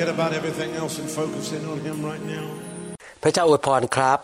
[0.00, 2.46] forget about everything else and focus in on Him right now.
[3.22, 4.18] พระเจ้าอวยพรครับ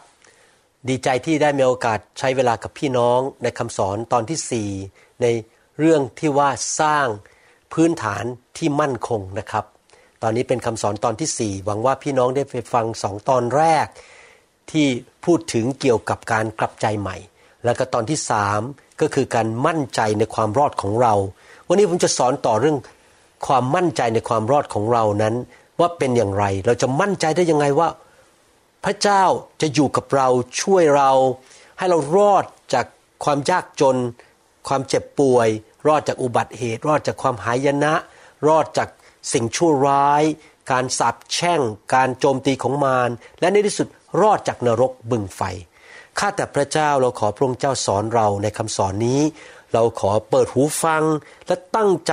[0.89, 5.27] ดีใจที่ได้มีโอกาสใช้เวลากับพี่น้องในคำสอนตอนที่ 4 ใน
[5.79, 7.07] เรื่องที่ว่าสร้าง
[7.73, 8.25] พื้นฐาน
[8.59, 9.65] ที่มั่นคงนะครับ
[10.23, 13.87] ตอนนี้เป็นคำสอนตอนที่ 4 หวังว่าพี่น้องได้ไปฟังสองตอนแรก
[14.71, 14.87] ที่
[15.25, 17.17] พูดถึงเกี่ยวกับการกลับใจใหม่
[17.65, 18.19] แล้วก็ตอนที่
[18.61, 21.15] 3 ก็คือการมั่นใจในความรอดของเรา
[21.69, 22.79] วันนี้ผมจะสอนต่อเรื่อง
[23.47, 25.37] ความมั่นใจในความรอดของเรานั้น
[25.81, 27.89] ว่าเป็นอย่างไร เราจะมั่นใจได้ยังไงว่า
[28.85, 29.25] พระเจ้า
[29.61, 30.29] จะอยู่กับเรา
[30.61, 31.11] ช่วยเรา
[31.79, 32.87] ให้เรารอดจาก
[33.25, 33.97] ความยากจน
[34.69, 35.49] ความเจ็บป่วย
[35.87, 37.95] รอดจากอุบัติเหตุ รอดจากความหายนะ
[38.49, 38.89] รอดจาก
[39.33, 40.23] สิ่งชั่วร้าย
[40.71, 41.61] การสาปแช่ง
[41.95, 43.11] การโจมตีของมาร
[43.41, 43.89] และในที่สุด
[44.21, 45.41] รอดจากนรกบึงไฟ
[46.19, 49.21] ข้าแต่พระเจ้าเราขอพระองค์เจ้าสอนเราในคำสอนนี้
[49.73, 51.03] เราขอเปิดหูฟัง
[51.47, 52.13] และตั้งใจ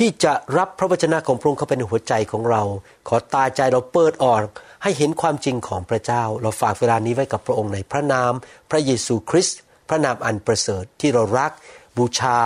[0.00, 2.62] ที่จะรับพระวจนะของพระองค์เข้าไปในหัวใจของเรา
[3.08, 4.40] ขอตาใจเราเปิดออก
[4.82, 8.32] ให้เห็นความจริงของพระเจ้า เราฝากเวลานี้ไว้กับพระองค์ในพระนาม
[8.70, 11.52] พระเยซูคริสต์พระนามอันประเสริฐที่เรารัก
[11.96, 12.38] บูชา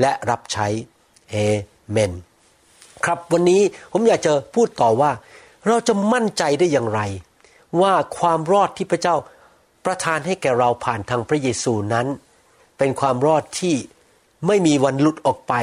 [0.00, 0.66] และรับใช้
[1.30, 1.34] เอ
[1.90, 2.12] เมน
[3.04, 5.10] ครับวันนี้ผมอยากจะพูดต่อว่า
[5.66, 7.00] เราจะมั่นใจได้อย่างไร
[7.80, 9.14] ว่าความรอดที่พระเจ้า
[9.84, 12.06] ประทานให้แก่เราผ่านทางพระเยซูนั้น
[12.78, 13.74] เป็นความรอดที่
[14.46, 15.54] ไม่มีวันหลุดออกไป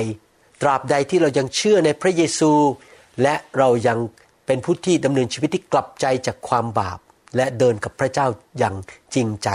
[0.62, 2.52] ตราบใดที่เรายังเชื่อในพระเยซู
[3.22, 4.00] และเรายัง
[4.46, 7.00] เป็นผู้ที่ดำเนินชีวิตที่กลับใจจากความบาป
[7.36, 8.76] และเดินกับพระเจ้าอย่าง
[9.16, 9.50] จริงใจ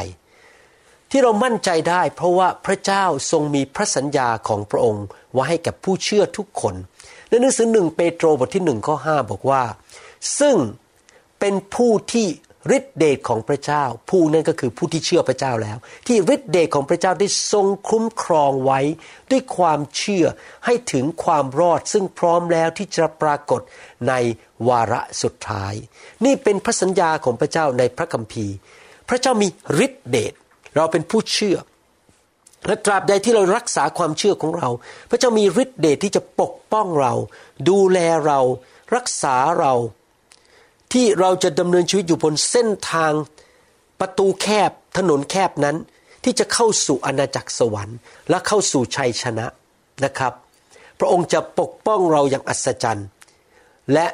[1.11, 6.75] ที่เรามั่นใจได้เพราะว่าพระเจ้าทรงมีพระสัญญาของพระองค์ไว้ให้กับผู้เชื่อทุกคน
[7.29, 9.63] ในหนังสือหนึ่งเปโตรบทที่หนึ่งข้อห้าบอกว่า
[10.39, 10.57] ซึ่ง
[11.41, 12.27] เป็นผู้ที่
[12.77, 18.81] ฤทธิเดชของพระเจ้า ผู้นั้นก็คือผู้ที่เชื่อพระเจ้าแล้ว ที่ฤทธิเดชของพระเจ้าได้ทรงคุ้มครองไว้
[19.31, 20.27] ด้วยความเชื่อ
[20.65, 23.61] ให้ถึงความรอดซึ่งพร้อมแล้วที่จะปรากฏ
[24.09, 24.13] ใน
[24.69, 25.75] วาระสุดท้าย
[26.25, 28.55] นี่เป็นพระสัญญาของพระเจ้าในพระคัมภีร์
[29.09, 29.49] พระเจ้ามี
[29.85, 30.33] ฤทธิเดช
[30.77, 31.57] เราเป็นผู้เชื่อ
[32.67, 34.69] และตราบใดที่เรารักษาความเชื่อของเรา
[35.11, 37.15] พระเจ้ามีฤทธิเดชที่จะปกป้องเรา
[37.69, 38.41] ดูแลเรา
[38.95, 39.73] รักษาเรา
[40.93, 43.13] ที่เราจะดำเนินชีวิตอยู่บนเส้นทาง
[44.01, 45.77] ประตูแคบถนนแคบนั้น
[46.25, 47.99] ที่จะเข้าสู่อาณาจักรสวรรค์
[48.31, 49.47] และเข้าสู่ชัยชนะ
[50.05, 50.33] นะครับ
[50.99, 53.09] พระองค์จะปกป้องเราอย่างอัศจรรย์
[53.93, 54.07] และ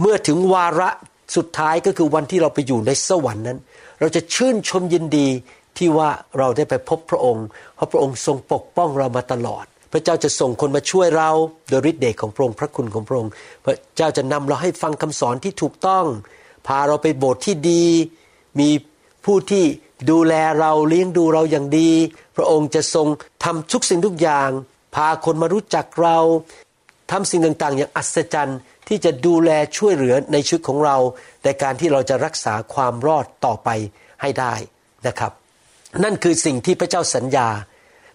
[0.00, 0.90] เมื่อถึงวาระ
[1.36, 3.58] สุดท้ายก็คือวันที่เราไปอยู่ในสวรรค์นั้น
[4.00, 5.28] เราจะชื่นชมยินดี
[5.78, 9.66] ที่ว่าเราได้ไปพบพระองค์เพราะพระองค์ทรงปกป้องเรามาตลอด
[9.96, 11.30] พระเจ้าจะส่งคนมาช่วยเรา
[11.68, 13.32] โดยฤทธิ์เดชของพระองค์พระคุณของพระองค์
[13.64, 16.06] พระเจ้าจะนำเราให้ฟังคำสอนที่ถูกต้อง
[16.66, 17.84] พาเราไปโบสถ์ที่ดี
[18.60, 18.70] มี
[19.24, 19.64] ผู้ที่
[20.10, 21.90] ดูแลเราเลี้ยงดูเราอย่างดี
[22.36, 23.06] พระองค์จะทรง
[23.44, 24.50] ทำทุกสิ่งทุกอย่าง
[24.94, 26.18] พาคนมารู้จักเรา
[27.10, 30.96] ทำสิ่งต่างๆ อย่างอัศจรรย์ที่จะดูแลช่วยเหลือในชีวิตของเรา
[31.44, 33.68] ในการที่เราจะรักษาความรอดต่อไป
[34.22, 34.54] ให้ได้
[35.06, 35.32] นะครับ
[36.04, 37.48] นั่นคือสิ่งที่พระเจ้าสัญญา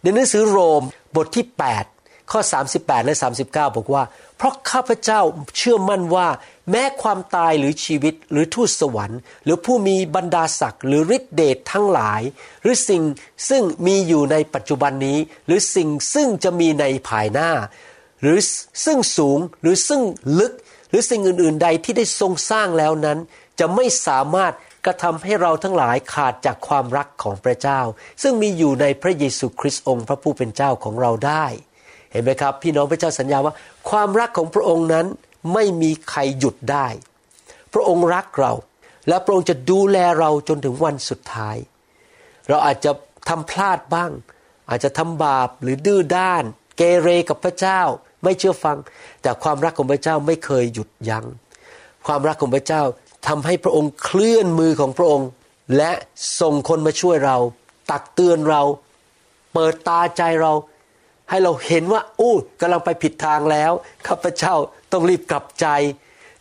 [0.02, 0.84] ในหนังสือโรม
[1.16, 1.46] บทที่
[1.90, 2.42] 8 ข้อ
[2.74, 4.04] 38 และ 39 บอกว่า
[4.38, 5.22] เพราะข้าพเจ้า
[5.58, 6.28] เชื่อมั่นว่า
[6.72, 12.22] แม้ความตายหรือชีวิตหรือทูตสวรรค์ หรือผู้มีบรรดาศักดิ์หรือฤทธิเดชทั้งหลาย
[12.62, 13.02] หรือสิ่ง
[13.50, 17.52] ซึ่งมีอยู่ในปัจจุบันนี้ หรือสิ่งซึ่งจะมีในภายหน้า
[18.22, 18.38] หรือ
[18.86, 20.02] ซึ่งสูงหรือซึ่ง
[20.40, 20.54] ลึก
[20.90, 23.18] หรือสิ่งอื่น ๆ ใดที่ได้ทรงสร้างแล้วนั้น
[23.60, 24.54] จะไม่สามารถ
[24.86, 27.80] กระทำให้เราทั้งหลายขาดจากความรักของพระเจ้า
[28.22, 31.46] ซึ่งมีอยู่ในพระเยซูคริสต์องค์พระผู้เป็นเจ้าของเราได้
[32.12, 33.54] เห็นไหมครับ พี่น้องพระเจ้าสัญญาว่า
[33.90, 35.06] ความรักของพระองค์นั้น
[35.54, 36.88] ไม่มีใครหยุดได้
[37.74, 38.54] พระองค์รักเรา
[39.08, 41.58] และพระองค์จะดูแลเราจนถึงวันสุดท้าย
[42.50, 42.92] เราอาจจะ
[43.30, 44.12] ทำพลาดบ้าง
[44.70, 46.44] อาจจะทำบาปหรือดื้อด้าน
[46.78, 47.82] เกเรกับพระเจ้า
[48.24, 48.78] ไม่เชื่อฟัง
[49.22, 51.26] แต่ความรักของพระเจ้าไม่เคยหยุดยัง้ง
[52.08, 52.82] ความรักของพระเจ้า
[53.28, 55.30] ทำให้พระองค์เคลื่อนมือของพระองค์
[55.78, 55.92] และ
[56.42, 57.38] ส่งคนมาช่วยเรา
[57.92, 58.62] ตักเตือนเรา
[59.54, 60.54] เปิดตาใจเรา
[61.30, 63.72] ให้เราเห็นว่าอู้กำลังไปผิดทางแล้ว
[64.08, 64.54] ข้าพเจ้า
[64.92, 65.68] ต้องรีบกลับใจ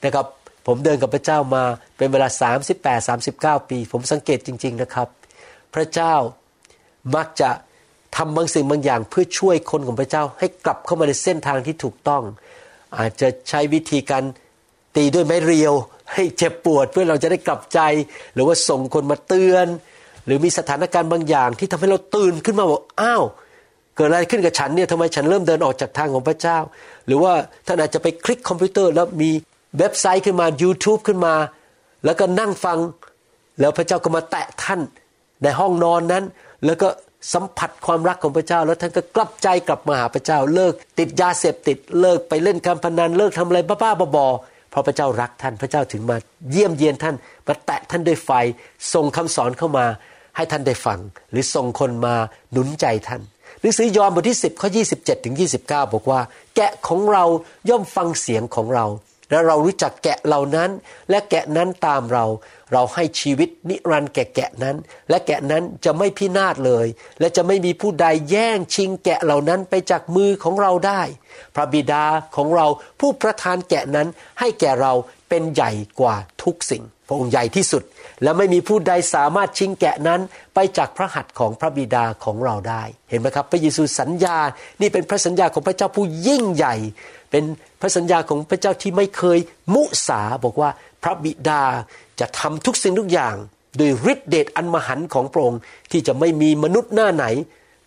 [0.04, 0.26] นะครับ
[0.66, 1.62] ผมเดินกับพระเจ้ามา
[1.96, 2.28] เป็นเวลา
[2.74, 5.08] 38 39 ปี ผมสังเกตจริง ๆนะครับ
[5.74, 6.14] พระเจ้า
[7.16, 7.50] มักจะ
[8.16, 12.22] ทำบางสิ่งบางอย่างเพื่อช่วยคนของพระเจ้าให้กลับเข้ามาในเส้นทางที่ถูกต้อง
[12.98, 14.22] อาจจะใช้วิธีการ
[14.96, 15.74] ตีด้วยไม้เรียว
[16.14, 17.80] ให้เจ็บปวดเพื่อเราจะได้กลับใจ
[18.34, 19.66] หรือว่าส่งคนมาเตือน
[20.26, 23.24] หรือมีสถานการณ์บางอย่างที่ทำให้เราตื่นขึ้นมาบอกอ้าว
[23.96, 26.58] เกิดอะไรขึ้นกับฉันเนี่ยทำไมฉันเริ่มเดินออกจากทางของพระเจ้า
[27.06, 27.32] หรือว่า
[27.66, 29.30] ท่านอาจจะไปคลิกคอมพิวเตอร์ แล้วมี
[29.78, 31.34] เว็บไซต์ขึ้นมา YouTube ขึ้นมา
[32.04, 32.78] แล้วก็นั่งฟัง
[33.60, 34.80] แล้วพระเจ้าก็มาแตะท่าน
[35.42, 36.24] ในห้องนอนนั้น
[36.64, 36.88] แล้วก็
[37.32, 46.16] สัมผัสความรักของพระเจ้า แล้วท่านก็กลับใจกลับมาหาพระเจ้า เลิกติดยาเสพติดเลิกไปเล่นการพนันเลิกทำอะไรบ้าๆบอๆ เพราะพระเจ้ารักท่านพระเจ้าถึงมา
[46.50, 47.16] เยี่ยมเยียนท่าน
[47.46, 48.30] มาแตะท่านด้วยไฟ
[48.94, 49.86] ส่งคำสอนเข้ามา
[50.36, 50.98] ให้ท่านได้ฟัง
[51.30, 52.14] หรือส่งคนมา
[52.52, 53.22] หนุนใจท่าน
[53.60, 56.20] หนังสือยอห์นบทที่ 10 ข้อ 27 ถึง 29 บอกว่า
[56.56, 57.24] แกะของเรา
[57.68, 58.86] ย่อมฟังเสียงของเรา
[59.30, 60.70] และเรารู้จักแกะเหล่านั้น
[61.10, 62.24] และแกะนั้นตามเรา
[62.72, 64.76] เราให้ชีวิตนิรันดร์แก่แกะนั้น
[65.08, 66.86] และแกะนั้นจะไม่พินาศเลย
[67.20, 71.02] และจะไม่มีผู้ใดแย่งชิงแกะเหล่านั้นไปจากมือของเราได้
[71.54, 72.04] พระบิดา
[72.36, 72.66] ของเรา
[73.00, 74.08] ผู้ประทานแกะนั้น
[74.40, 74.92] ให้แก่เรา
[75.28, 75.70] เป็นใหญ่
[76.00, 77.82] กว่าทุกสิ่ง พระองค์ใหญ่ที่สุด
[78.22, 80.20] และไม่มีผู้ใดสามารถชิงแกะนั้น
[80.54, 84.38] ไปจากพระหัตถ์ของพระบิดาของเราได้ เห็นไหมครับ พระเยซูสัญญา
[84.80, 86.74] นี่เป็นพระสัญญาของพระเจ้าผู้ยิ่งใหญ่
[87.30, 87.44] เป็น
[87.80, 89.38] พระสัญญาของพระเจ้าที่ไม่เคย
[89.74, 90.70] มุสาบอกว่า
[91.02, 91.62] พระบิดา
[92.20, 93.34] จะทำทุกสิ่งทุกอย่าง
[93.76, 95.60] โดยฤทธิเดชอันมหันของพระองค์
[95.90, 97.26] ที่จะไม่มีมนุษย์หน้าไหน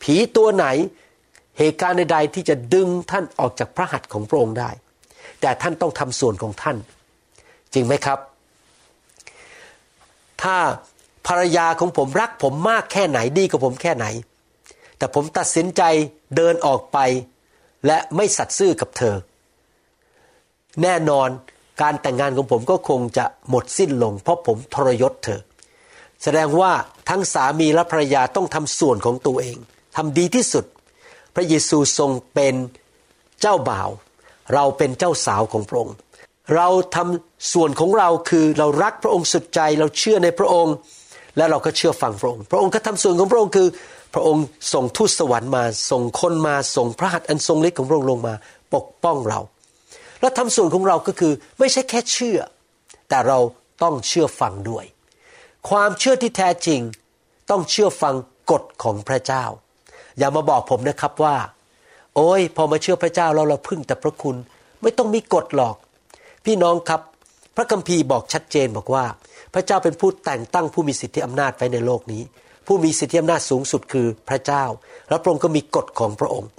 [0.03, 0.65] ผีตัวไหน
[1.59, 4.71] เหตุการณ์ใดๆที่จะดึงท่านออกจากพระหัตถ์ของพระองค์ได้
[5.41, 6.77] แต่ท่านต้องทำส่วนของท่าน
[7.73, 8.19] จริงไหมครับ
[10.41, 10.57] ถ้า
[11.27, 14.05] ภรรยาของผมรักผมมากแค่ไหนดีกับผมแค่ไหน
[14.97, 15.81] แต่ผมตัดสินใจ
[16.35, 16.97] เดินออกไป
[17.87, 19.15] และไม่สัตย์ซื่อกับเธอ
[20.83, 21.29] แน่นอน
[21.81, 25.41] การแต่งงานของผมก็คงจะหมดสิ้นลง เพราะผมทรยศเธอ
[26.23, 26.71] แสดงว่า
[27.09, 29.57] ทั้งสามีและภรรยาต้องทำส่วนของตัวเอง
[29.97, 30.65] ทำดีที่สุด
[31.35, 32.55] พระเยซูทรงเป็น
[33.41, 33.89] เจ้าบ่าว
[34.53, 35.95] เราเป็นเจ้าสาวของพระองค์
[36.55, 40.75] เราทำส่วนของเราคือเรารักพระองค์สุดใจเราเชื่อในพระองค์
[41.37, 43.67] และเราก็เชื่อฟังพระองค์ พระองค์ก็ทำส่วนของพระองค์คือ
[44.13, 48.33] พระองค์ส่งทูตสวรรค์มาส่งคนมาส่งพระหัตถ์อันทรงฤทธิ์ของพระองค์ลงมา
[48.75, 49.39] ปกป้องเรา
[50.21, 52.39] และทำส่วนของเราก็คือไม่ใช่แค่เชื่อ
[53.09, 53.39] แต่เรา
[53.83, 54.85] ต้องเชื่อฟังด้วย
[55.69, 56.81] ความเชื่อที่แท้จริง
[57.49, 58.15] ต้องเชื่อฟัง
[58.51, 59.43] กฎของพระเจ้า
[60.17, 61.35] อย่ามาบอกผมนะครับว่า
[62.15, 64.35] โอ้ยพอมาเชื่อพระเจ้าเราเราพึ่งแต่พระคุณ
[64.81, 65.75] ไม่ต้องมีกฎหรอก
[66.45, 67.01] พี่น้องครับ
[67.55, 69.05] พระคัมภีร์บอกชัดเจนบอกว่า
[69.53, 72.23] พระเจ้าเป็นผู้แต่งตั้งผู้มีสิทธิอำนาจไว้ในโลกนี้
[72.67, 74.63] ผู้มีสิทธิอำนาจสูงสุดคือพระเจ้า
[75.09, 76.49] และพระองค์ก็มีกฎของพระองค์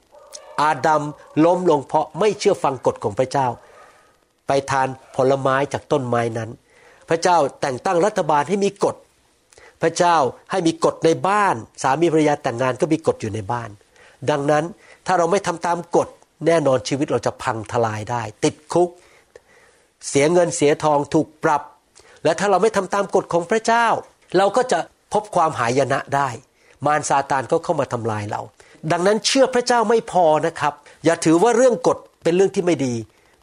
[0.61, 1.03] อาดัม
[1.45, 3.47] ล้มลงเพราะไม่เชื่อฟังกฎของพระเจ้า
[4.47, 6.51] ไปทานผลไม้จากต้นไม้นั้น
[7.09, 8.97] พระเจ้าแต่งตั้งรัฐบาลให้มีกฎ
[9.83, 10.17] พระเจ้า
[10.51, 13.71] ให้มีกฎในบ้าน สามีภรรยาแต่งงานก็มีกฎอยู่ในบ้าน
[14.31, 14.65] ดังนั้น
[15.07, 16.09] ถ้าเราไม่ทำตามกฎ
[16.47, 18.89] แน่นอนชีวิตเราจะพังทลายได้ ติดคุก
[20.09, 21.63] เสียเงินเสียทองถูกปรับ
[22.25, 23.87] และถ้าเราไม่ทำตามกฎของพระเจ้า
[24.37, 24.79] เราก็จะ
[25.13, 26.29] พบความหายนะได้
[26.87, 28.41] มารซาตานก็เข้ามาทำลายเรา
[28.91, 30.73] ดังนั้นเชื่อพระเจ้าไม่พอนะครับ
[31.05, 32.95] อย่าถือว่าเรื่องกฎเป็นเรื่องที่ไม่ดี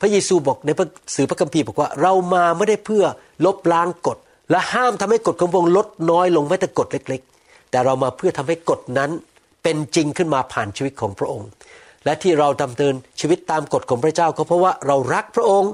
[0.02, 0.70] พระเยซูบอกใน
[1.16, 3.04] สื่อพระคัมภีร์บอกว่าเรามาไม่ได้เพื่อ
[3.46, 4.18] ลบล้างกฎ
[4.52, 9.12] และห้ามทำให้กฎของพระองค์ลดน้อยลงแม้แต่กฎเล็ก ๆ แต่เรามาเพื่อทำให้กฎนั้น
[9.64, 11.50] เป็นจริงขึ้นมาผ่านชีวิตของพระองค์
[12.06, 15.72] และที่เราดำเนินชีวิตตามกฎของพระเจ้าก็เพราะว่าเรารักพระองค์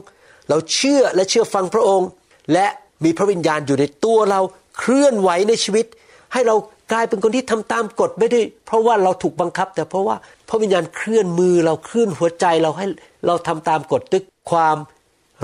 [0.49, 2.07] เราเชื่อและเชื่อฟังพระองค์
[2.53, 2.67] และ
[3.03, 4.41] มีพระวิญญาณอยู่ในตัวเรา
[4.77, 5.85] เคลื่อนไหวในชีวิต
[6.33, 6.55] ให้เรา
[6.91, 10.15] กลายเป็นคนที่ทำตามกฎไม่ได้ เพราะว่าเราถูกบังคับ แต่เพราะว่า
[10.49, 12.85] พระวิญญาณเคลื่อนมือเราเคลื่อนหัวใจเราให้
[13.27, 14.77] เราทำตามกฎด้วยความ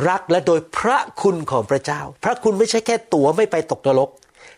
[0.10, 4.10] รักและโดยพระคุณของพระเจ้า พระคุณไม่ใช่แค่ตั๋วไม่ไปตกนรก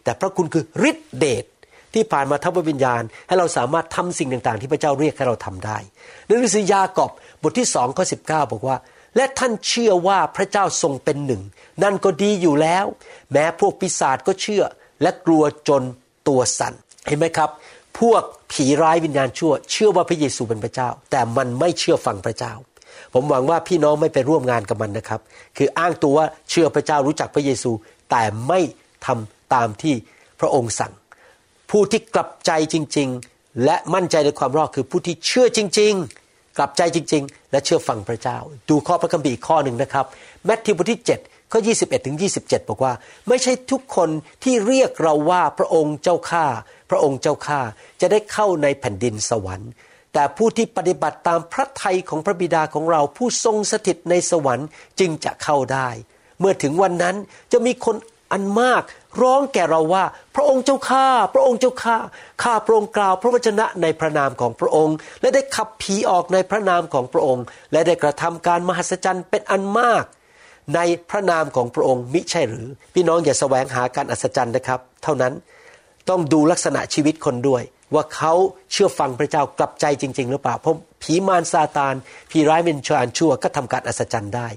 [0.03, 1.45] แต่พระคุณคือฤทธิเดช
[1.93, 5.77] ที่ผ่านมาทั้งพระวิญญาณ ให้เราสามารถทำสิ่งต่างๆ ที่พระเจ้าเรียกให้เราทำได้
[6.25, 7.11] ในหนังสือยากอบ
[7.41, 8.17] บทที่สองข้อสิ
[8.51, 8.77] บอกว่า
[9.15, 11.41] และท่านเชื่อว่าพระเจ้าทรงเป็นหนึ่ง
[11.83, 12.85] นั่นก็ดีอยู่แล้ว
[13.31, 14.63] แม้พวกปีศาจก็เชื่อ
[15.01, 15.83] และกลัวจน
[16.27, 16.73] ตัวสั่น
[17.07, 17.49] เห็นไหมครับ
[17.99, 22.53] พวกผีร้ายวิญญาณชั่ว เชื่อว่าพระเยซูเป็นพระเจ้า แต่มันไม่เชื่อฟังพระเจ้า
[23.13, 25.21] ผมหวังว่าพี่น้องไม่ไปร่วมงานกับมันนะครับ
[25.57, 27.71] คืออ้างตัวว่าเชื่อพระเจ้ารู้จักพระเยซู
[28.11, 28.59] แต่ไม่
[29.05, 29.95] ทำตามที่
[30.39, 30.93] พระองค์สั่ง
[31.71, 35.93] ผู้ที่กลับใจจริง ๆ และมั่นใจในความรอดคือผู้ที่เชื่อจริง
[36.25, 38.37] ๆ กลับใจจริง ๆ และเชื่อฟังพระเจ้า
[38.69, 40.05] ดูข้อพระคัมภีร์ข้อหนึ่งนะครับ
[40.45, 42.93] แมทธิวบทที่ 7 ข้อ 21 ถึง 27 บอกว่า
[43.27, 44.10] ไม่ใช่ทุกคน
[44.43, 46.45] ที่เรียกเราว่าพระองค์เจ้าข้า
[46.89, 47.60] พระองค์เจ้าข้า
[48.01, 49.72] จะได้เข้าในแผ่นดินสวรรค์
[50.13, 54.67] แต่ผู้ที่ปฏิบัติตามพระทัยของพระบิดาของเราผู้ทรงสถิตในสวรรค์
[55.00, 55.89] จึงจะเข้าได้
[56.39, 57.15] เมื่อถึงวันนั้น
[57.51, 57.95] จะมีคน
[58.31, 58.83] อันมาก
[59.22, 60.03] ร้องแก่เราว่า
[60.36, 61.98] พระองค์เจ้าข้าพระองค์เจ้าข้า
[62.43, 70.05] ข้าพระองค์กล่าวพระวจนะในพระนามของพระองค์ และได้ขับผีออกในพระนามของพระองค์ และได้กระทำการมหัศจรรย์เป็นอันมาก
[70.75, 70.79] ใน
[71.10, 75.34] พระนามของพระองค์มิใช่หรือ พี่น้องอย่าแสวงหาการอัศจรรย์นะครับ เท่านั้น
[76.10, 78.34] ต้องดูลักษณะชีวิตคนด้วย ว่าเขา
[78.72, 81.96] เชื่อฟังพระเจ้ากลับใจจริง ๆ หรือเปล่าเพราะผีมารซาตาน
[82.32, 84.48] ผีร้ายเป็นชานชั่วก็ทำการอัศจรรย์ได้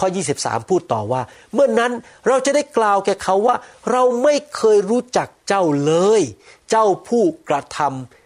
[0.00, 1.92] ข้อ 23 พูดต่อว่า เมื่อนนั้น
[2.28, 3.56] เราจะได้กล่าวแก่เขาว่า
[3.90, 6.22] เราไม่เคยรู้จักเจ้าเลย
[6.70, 7.78] เจ้าผู้กระท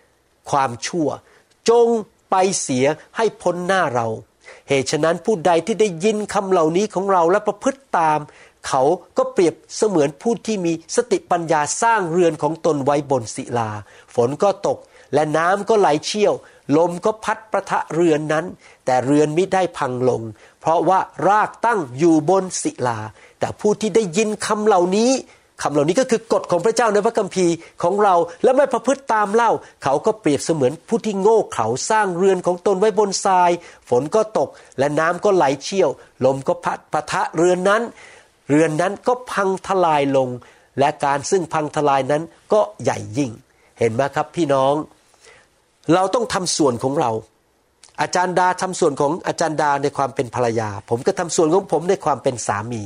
[0.02, 1.08] ำความชั่ว
[1.70, 1.88] จง
[2.30, 4.06] ไปเสียให้พ้นหน้าเรา
[4.68, 8.20] เหตุฉะนั้นผู้ใดที่ได้ยินคำเหล่านี้ของเราและประพฤติตาม
[8.68, 8.82] เขา
[9.16, 13.70] ก็เปรียบเสมือนผู้ที่มีสติปัญญาสร้างเรือนของตนไว้บนศิลา
[14.14, 14.78] ฝนก็ตก
[15.14, 16.34] และน้ำก็ไหลเชี่ยว
[16.76, 18.44] ลมก็พัดประทะเรือนนั้น
[18.84, 20.22] แต่เรือนมิได้พังลง
[20.60, 22.98] เพราะว่ารากตั้งอยู่บนศิลา
[23.40, 25.10] แต่ผู้ที่ได้ยินคำเหล่านี้
[25.62, 29.50] คำเหล่านี้ก็คือกฎของพระเจ้าในพระคัมภีร์ของเราและไม่ประพฤติตามเล่า
[29.82, 33.50] เขาก็เปรียบเสมือนผู้ที่โง่เขลาสร้างเรือนของตนไว้บนทราย
[33.88, 34.48] ฝนก็ตก
[34.78, 35.90] และน้ำก็ไหลเชี่ยว
[36.24, 37.82] ลมก็พัดปะทะเรือนนั้น
[38.48, 40.28] เรือนนั้นก็พังทลายลง
[40.78, 42.22] และการซึ่งพังทลายนั้น
[42.52, 43.30] ก็ใหญ่ยิ่ง
[43.78, 44.74] เห็นไหมครับพี่น้อง
[45.94, 47.10] เราต้องทำส่วนของเรา
[48.00, 52.82] อาจารย์ดาทำส่วนของอาจารย์ดาในความเป็นภรรยา ผมก็ทำส่วนของผมในความเป็นสามี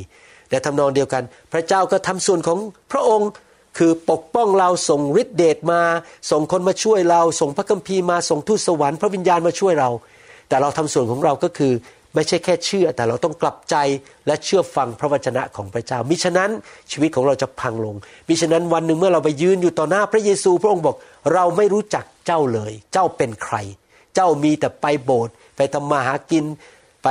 [0.51, 2.59] แต่ทำนองเดียวกัน พระเจ้าก็ทำส่วนของ
[2.93, 3.31] พระองค์
[3.79, 5.81] คือปกป้องเราส่งฤทธิเดชมา
[6.31, 9.91] ส่งคนมาช่วยเรา ส่งพระคัมภีร์มาส่งทูตสวรรค์พระวิญญาณมาช่วยเรา
[10.49, 11.73] แต่เราทำส่วนของเราก็คือ
[12.15, 13.77] ไม่ใช่แค่เชื่อแต่เราต้องกลับใจ
[14.27, 16.51] และเชื่อฟังพระวจนะของพระเจ้า มิฉะนั้น
[16.91, 17.95] ชีวิตของเราจะพังลง
[18.29, 20.97] มิฉะนั้นวันหนึ่งเมื่อเราไปยืนอยู่ต่อหน้าพระเยซู พระองค์บอก
[21.35, 23.57] เราไม่รู้จักเจ้าเลย เจ้าเป็นใคร
[24.15, 26.45] เจ้ามีแต่ไปโบสถ์ไปทำมาหากิน
[27.03, 27.09] ไป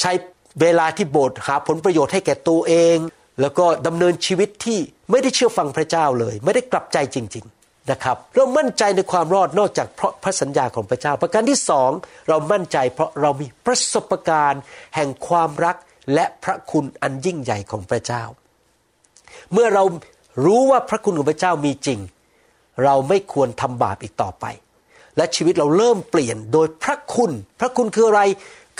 [0.00, 0.12] ใช้
[0.60, 2.98] เวลาที่โบสถ์หาผลประโยชน์ให้แก่ตัวเอง
[3.40, 4.78] แล้วก็ดำเนินชีวิตที่
[5.10, 11.90] ไม่ได้เชื่อฟังพระเจ้าเลย ไม่ได้กลับใจจริง ๆนะครับ เรามั่นใจในความรอดนอกจากเพราะพระสัญญาของพระเจ้า ประการที่สอง
[12.28, 14.62] เรามั่นใจเพราะเรามีประสบการณ์
[14.94, 15.76] แห่งความรัก
[16.14, 18.22] และพระคุณอันยิ่งใหญ่ของพระเจ้า
[19.52, 19.84] เมื่อเรา
[20.44, 22.00] รู้ว่าพระคุณของพระเจ้ามีจริง
[22.84, 24.44] เราไม่ควรทำบาปอีกต่อไป
[25.16, 28.22] และชีวิตเราเริ่มเปลี่ยนโดยพระคุณ พระคุณคืออะไร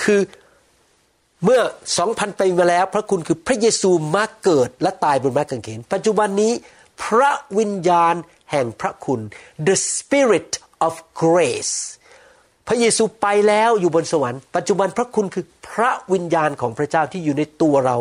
[0.02, 0.20] คือ
[1.45, 1.61] เมื่อ
[1.99, 6.52] สองพันปีมาแล้ว พระคุณคือพระเยซูมาเกิดและตายบนไม้กางเขน ปัจจุบันนี้
[7.04, 8.14] พระวิญญาณ
[8.50, 9.21] แห่งพระคุณ
[9.68, 10.52] the spirit
[10.87, 11.75] of grace
[12.68, 17.97] พระเยซูไปแล้วอยู่บนสวรรค์ปัจจุบันพระคุณคือพระวิญญาณของพระเจ้าที่อยู่ในตัวเรา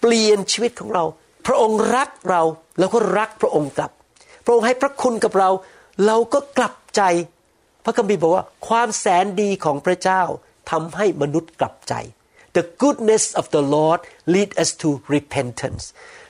[0.00, 1.04] เปลี่ยนชีวิตของเรา
[1.46, 2.42] พระองค์รักเรา
[2.78, 3.90] เราก็รักพระองค์กลับ
[4.44, 5.50] พระองค์ให้พระคุณกับเรา
[6.06, 7.02] เราก็กลับใจ
[7.84, 10.22] พระคัมภีร์บอกว่าความแสนดีของพระเจ้า
[10.70, 11.94] ทำให้มนุษย์กลับใจ
[12.56, 14.00] The goodness of the Lord
[14.34, 15.84] lead us to repentance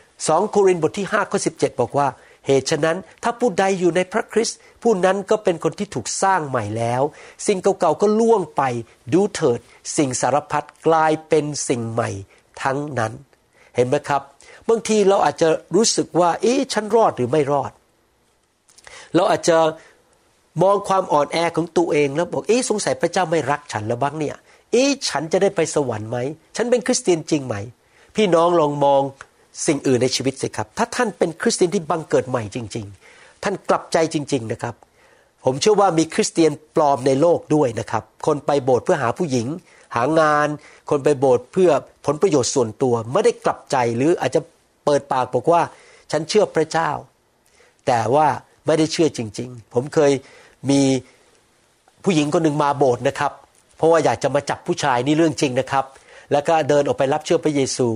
[0.06, 2.08] 2 โครินธ์บทที่5ข้อ17 บอกว่า
[2.46, 7.02] เหตุฉะนั้นถ้าผู้ใดอยู่ในพระคริสต์ผู้นั้นก็เป็นคนที่ถูกสร้างใหม่แล้ว
[7.46, 8.62] สิ่งเก่าๆก็ล่วงไป
[9.12, 9.58] ดูเถิด
[9.96, 12.10] สิ่งสารพัดกลายเป็นสิ่งใหม่
[12.62, 13.12] ทั้งนั้น
[13.74, 14.22] เห็นไหมครับ
[14.68, 17.72] บางทีเราอาจจะรู้สึกว่า เอ๊ะฉันรอดหรือไม่รอด
[19.14, 19.58] เราอาจจะ
[20.62, 24.36] มองความอ่อนแอของตัวเองแล้วบอกเอ๊ะสงสัยพระเจ้าไม่รักฉันแล้วบ้างเนี่ย
[24.76, 26.18] อ๊ะฉันจะได้ไปสวรรค์ไหม
[26.56, 27.56] ฉันเป็นคริสเตียนจริงไหม
[28.16, 29.02] พี่น้องลองมอง
[29.66, 34.74] สิ่งอื่นในชีวิตสิครับ ถ้าท่านเป็นคริสเตียนที่บังเกิดใหม่จริง ๆ ท่านกลับใจจริง ๆนะครับ
[35.44, 39.46] ผมเชื่อว่ามีคริสเตียนปลอมในโลกด้วยนะครับ คนไปโบสถ์เพื่อหาผู้หญิง
[39.96, 40.48] หางาน
[40.90, 41.70] คนไปโบสถ์เพื่อ
[42.06, 44.40] ผลประโยชน์ส่วนตัว ไม่ได้กลับใจหรืออาจจะ
[44.84, 45.62] เปิดปากบอกว่า
[46.10, 46.90] ฉันเชื่อพระเจ้า
[47.86, 48.26] แต่ว่า
[48.66, 50.12] ไม่ได้เชื่อจริง ๆ ผมเคย
[50.70, 50.80] มี
[52.04, 53.32] ผู้หญิงคนหนึ่งมาโบสถ์นะครับ
[53.76, 55.84] เพราะว่าอยากจะมาจับผู้ชายนี่เรื่องจริงนะครับ
[56.32, 57.88] แล้วก็เดินออกไปรับเชื่อพระเยซู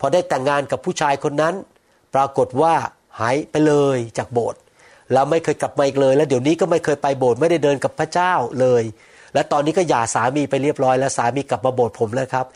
[0.00, 1.54] พอได้แต่งงานกับผู้ชายคนนั้น
[2.14, 2.74] ปรากฏว่า
[3.20, 4.60] หายไปเลยจากโบสถ์
[5.12, 8.82] แล้วไม่เคยกลับมาอีกเลย แล้วเดี๋ยวนี้ก็ไม่เคยไปโบสถ์ไม่ได้เดินกับพระเจ้าเลย
[9.34, 12.46] และตอนนี้ก็หย่าสามีไปเรียบร้อย แล้วสามีกลับมาโบสถ์ผมแล้วครับ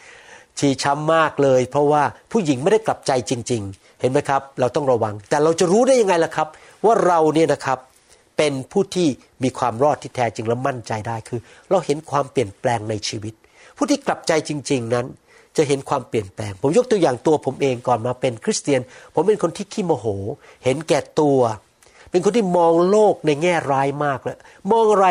[0.59, 6.49] ชีช้ำมากเลย เพราะว่าผู้หญิงไม่ได้กลับใจจริง ๆ เห็นไหมครับ เราต้องระวัง แต่เราจะรู้ได้ยังไงล่ะครับ
[6.85, 7.79] ว่าเราเนี่ยนะครับ
[8.37, 9.09] เป็นผู้ที่
[9.43, 13.35] มีความรอดที่แท้จริงและมั่นใจได้คือ เราเห็นความเปลี่ยนแปลงในชีวิต
[13.77, 15.07] ผู้ที่กลับใจจริง ๆนั้น
[15.57, 18.81] จะเห็นความเปลี่ยนแปลง ผมยกตัวอย่างตัวผมเองก่อนมาเป็นคริสเตียน
[19.15, 20.07] ผมเป็นคนที่ขี้โมโห
[20.65, 21.39] เห็นแก่ตัว
[22.11, 24.37] เป็นคนที่มองโลกในแง่ร้ายมากเลย
[24.73, 25.07] มองอะไร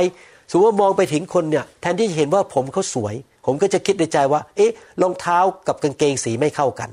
[0.52, 4.72] สมมติว่ามองไปถึงคนเนี่ยแทนที่จะเห็นว่าผมเขาสวย ผมก็จะคิดในใจว่า เอ๊ะ
[5.02, 6.90] รองเท้ากับกางเกงสีไม่เข้ากัน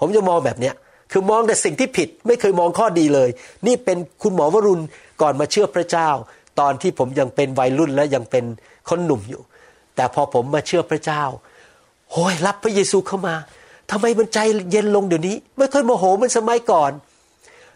[0.00, 0.74] ผมจะมองแบบเนี้ย
[1.16, 3.28] คือมองแต่สิ่งที่ผิดไม่เคยมองข้อดีเลย
[3.66, 4.84] นี่เป็นคุณหมอวรุณ
[5.22, 6.08] ก่อนมาเชื่อพระเจ้า
[6.60, 8.44] ตอนที่ผมยังเป็นวัยรุ่นและยังเป็น
[8.88, 9.42] คนหนุ่มอยู่
[9.96, 11.22] แต่พอผมมาเชื่อพระเจ้า
[12.10, 13.34] โอ้ยรับพระเยซูเข้ามา
[13.90, 14.38] ทำไมมันใจ
[14.70, 16.92] เย็นลงเดี๋ยวนี้ ไม่ค่อยโมโหเหมือนสมัยก่อน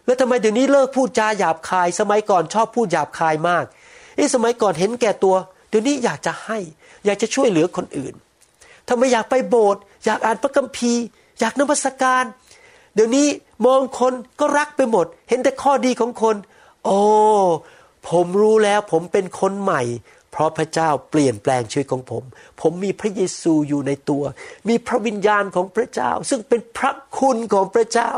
[0.05, 3.65] แล้วทำไมเดี๋ยวนี้เลิกพูดจาหยาบคาย สมัยก่อนชอบพูดหยาบคายมาก
[4.17, 5.35] ไอ้สมัยก่อนเห็นแก่ตัว
[5.69, 6.59] เดี๋ยวนี้อยากจะให้
[7.07, 8.15] อยากจะช่วยเหลือคนอื่น
[8.89, 11.05] ทำไมอยากไปโบสถ์อยากอ่านพระคัมภีร์
[11.41, 12.25] อยากนมัสการ
[12.99, 13.29] เดี๋ยวนี้
[13.67, 16.37] มองคนก็รักไปหมด เห็นแต่ข้อดีของคน
[16.85, 16.99] โอ้
[18.09, 19.83] ผมรู้แล้วผมเป็นคนใหม่
[20.31, 22.23] เพราะพระเจ้าเปลี่ยนแปลงชีวิตของผม
[22.61, 24.23] ผมมีพระเยซูอยู่ในตัว
[24.69, 28.11] มีพระวิญญาณของพระเจ้า ซึ่งเป็นพระคุณของพระเจ้า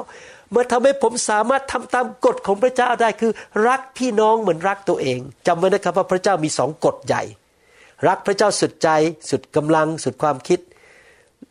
[0.55, 3.33] มาทำให้ผมสามารถทำตามกฎของพระเจ้าได้คือ
[3.67, 7.23] รักพี่น้องเหมือนรักตัวเองจำไว้นะครับว่าพระเจ้ามีสองกฎใหญ่
[8.09, 8.89] รักพระเจ้าสุดใจ
[9.31, 10.61] สุดกำลังสุดความคิด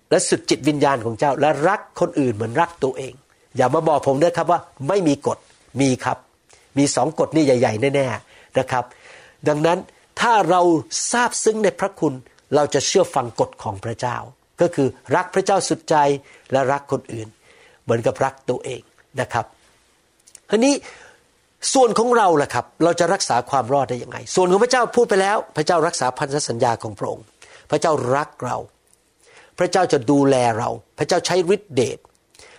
[0.09, 3.13] และสุดจิตวิญญาณของเจ้า และรักคนอื่นเหมือนรักตัวเอง
[3.57, 5.37] อย่ามาบอกผมด้วยครับว่าไม่มีกฎ
[5.81, 6.17] มีครับ
[6.77, 8.83] มีสองกฎนี่ใหญ่ ๆ แน่ๆนะครับ
[9.47, 9.79] ดังนั้น
[10.21, 10.61] ถ้าเรา
[11.11, 12.13] ทราบซึ้งในพระคุณ
[12.55, 14.17] เราจะเชื่อฟังกฎของพระเจ้า
[14.61, 15.95] ก็คือรักพระเจ้าสุดใจ
[16.51, 17.27] และรักคนอื่น
[17.83, 18.81] เหมือนกับรักตัวเอง
[19.21, 19.45] นะครับ
[20.51, 20.73] อันนี้
[21.73, 27.25] ส่วนของเราล่ะครับ เราจะรักษาความรอดได้ยังไง ส่วนของพระเจ้าพูดไปแล้ว พระเจ้ารักษาพันธสัญญาของพระองค์
[27.69, 28.57] พระเจ้ารักเรา
[29.59, 31.97] พระเจ้าจะดูแลเรา พระเจ้าใช้ฤทธิเดช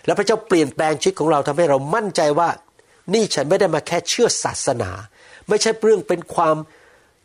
[0.05, 2.49] และพระเจ้าเปลี่ยนแปลงชีวิตของเราทำให้เรามั่นใจว่า
[3.13, 4.91] นี่ฉันไม่ได้มาแค่เชื่อศาสนา
[5.49, 6.55] ไม่ใช่เรื่องเป็นความ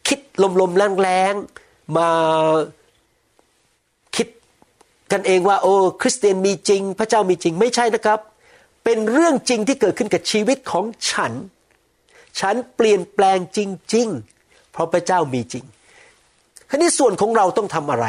[0.08, 0.18] คิด
[0.60, 2.10] ลมๆแรงๆมา
[4.16, 4.28] คิด
[5.12, 8.20] กันเองว่า โอ้คริสเตียนมีจริง พระเจ้ามีจริงไม่ใช่นะครับ
[8.84, 11.32] เป็นเรื่องจริงที่เกิดขึ้นกับชีวิตของฉัน
[12.40, 13.58] ฉันเปลี่ยนแปลงจ
[13.94, 14.08] ริง
[14.40, 15.64] ๆ เพราะพระเจ้ามีจริง
[16.68, 18.06] คราวนี้ส่วนของเราต้องทำอะไร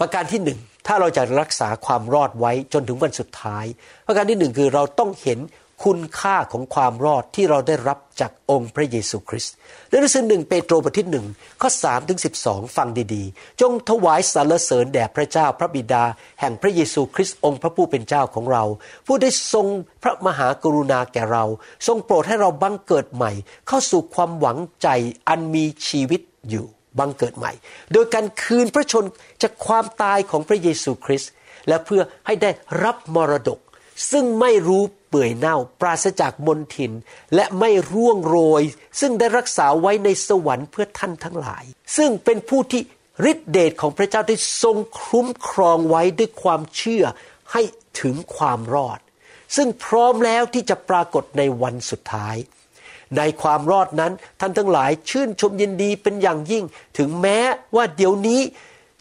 [0.00, 3.64] ประการที่หนึ่งถ้าเราจะรักษาความรอดไว้จนถึงวันสุดท้าย
[4.06, 5.40] ประการที่หนึ่งคือเราต้องเห็น
[5.84, 9.54] คุณค่าของความรอดที่เราได้รับจากองค์พระเยซูคริสต์
[9.88, 11.26] ในหนังสือหนึ่งเปโตรบทที่หนึ่ง
[11.60, 16.04] ข้อสามถึงสิบสองฟังดีๆ จงถวายสรรเสริญแด่พระเจ้าพระบิดา
[16.40, 18.64] แห่งพระเยซูคริสต์องค์พระผู้เป็นเจ้าของเรา
[19.06, 19.66] ผู้ได้ทรง
[20.02, 21.44] พระมหากรุณาแก่เรา
[21.86, 23.32] ทรงโปรดให้เราบังเกิดใหม่
[23.68, 24.88] เข้าสู่ความหวังใจ
[25.28, 26.66] อันมีชีวิตอยู่
[26.98, 27.52] บังเกิดใหม่
[27.92, 29.04] โดยการคืนพระชน
[29.42, 31.32] จากความตายของพระเยซูคริสต์
[31.68, 32.50] และเพื่อให้ได้
[32.84, 33.60] รับมรดก
[34.10, 36.92] ซึ่งไม่รู้เปื่อยเน่าปราศจากมนทิน
[37.34, 38.62] และไม่ร่วงโรย
[39.00, 41.64] ซึ่งได้รักษาไว้ในสวรรค์เพื่อท่านทั้งหลาย
[41.96, 42.82] ซึ่งเป็นผู้ที่
[43.30, 47.04] ฤทธิเดชของพระเจ้าได้ทรงคุ้มครองไว้ด้วยความเชื่อ
[47.52, 47.62] ให้
[48.00, 48.98] ถึงความรอด
[49.56, 52.36] ซึ่งพร้อมแล้วที่จะปรากฏในวันสุดท้าย
[53.16, 56.64] ในความรอดนั้นท่านทั้งหลายชื่นชมยินดีเป็นอย่างยิ่ง
[56.98, 57.38] ถึงแม้
[57.76, 58.40] ว่าเดี๋ยวนี้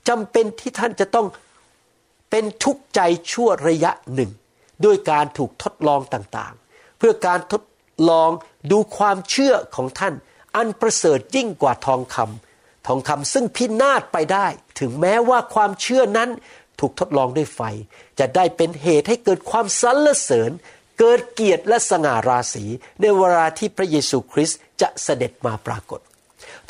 [0.07, 1.27] จำเป็นที่ท่านจะต้อง
[2.29, 2.99] เป็นทุกข์ใจ
[3.31, 4.31] ชั่วระยะหนึ่ง
[4.85, 7.63] ด้วยการถูกทดลองต่างๆ เพื่อการทด
[8.09, 8.29] ลอง
[8.71, 10.13] ดูความเชื่อของท่าน
[10.55, 14.47] อันประเสริฐยิ่งกว่าทองคำทองคำซึ่งพินาศไปได้
[14.79, 16.29] ถึงแม้ว่าความเชื่อนั้น
[16.79, 17.61] ถูกทดลองด้วยไฟ
[18.19, 20.51] จะได้เป็นเหตุให้เกิดความสรรเสริญ
[21.03, 22.65] เกิดเกียรติและสง่าราศี
[23.01, 25.99] ในเวลาที่พระเยซูคริสต์จะเสด็จมาปรากฏ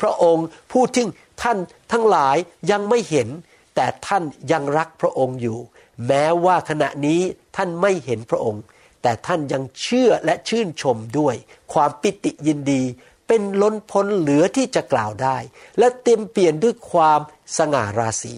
[0.00, 1.04] พระองค์ผู้ที่
[1.42, 1.58] ท่าน
[1.92, 2.36] ทั้งหลาย
[2.70, 3.28] ยังไม่เห็น
[3.74, 5.58] แต่ท่านยังรักพระองค์อยู่
[6.06, 7.20] แม้ว่าขณะนี้
[7.56, 8.62] ท่านไม่เห็นพระองค์
[9.02, 11.34] แต่ท่านยังเชื่อและชื่นชมด้วย
[11.72, 12.82] ความปิติยินดี
[13.28, 15.36] เป็นล้นพ้นเหลือที่จะกล่าวได้
[15.78, 17.20] และเต็มเปลี่ยนด้วยความ
[17.56, 18.34] สง่าราศี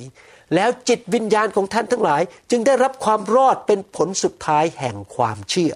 [0.54, 5.74] แล้วจิตวิญญาณของท่านทั้งหลาย จึงได้รับความรอดเป็นผลสุดท้ายแห่งความเชื่อ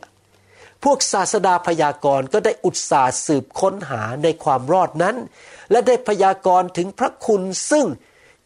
[0.84, 5.16] พวกศาสดาพยากรณ์ก็ได้อุตสาห์สืบค้นหาในความรอดนั้น
[5.70, 7.86] และได้พยากรณ์ถึงพระคุณซึ่ง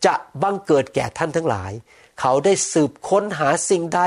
[0.07, 1.73] จะบังเกิดแก่ท่านทั้งหลาย
[2.21, 4.03] เขาได้สืบค้นหาสิ่งใด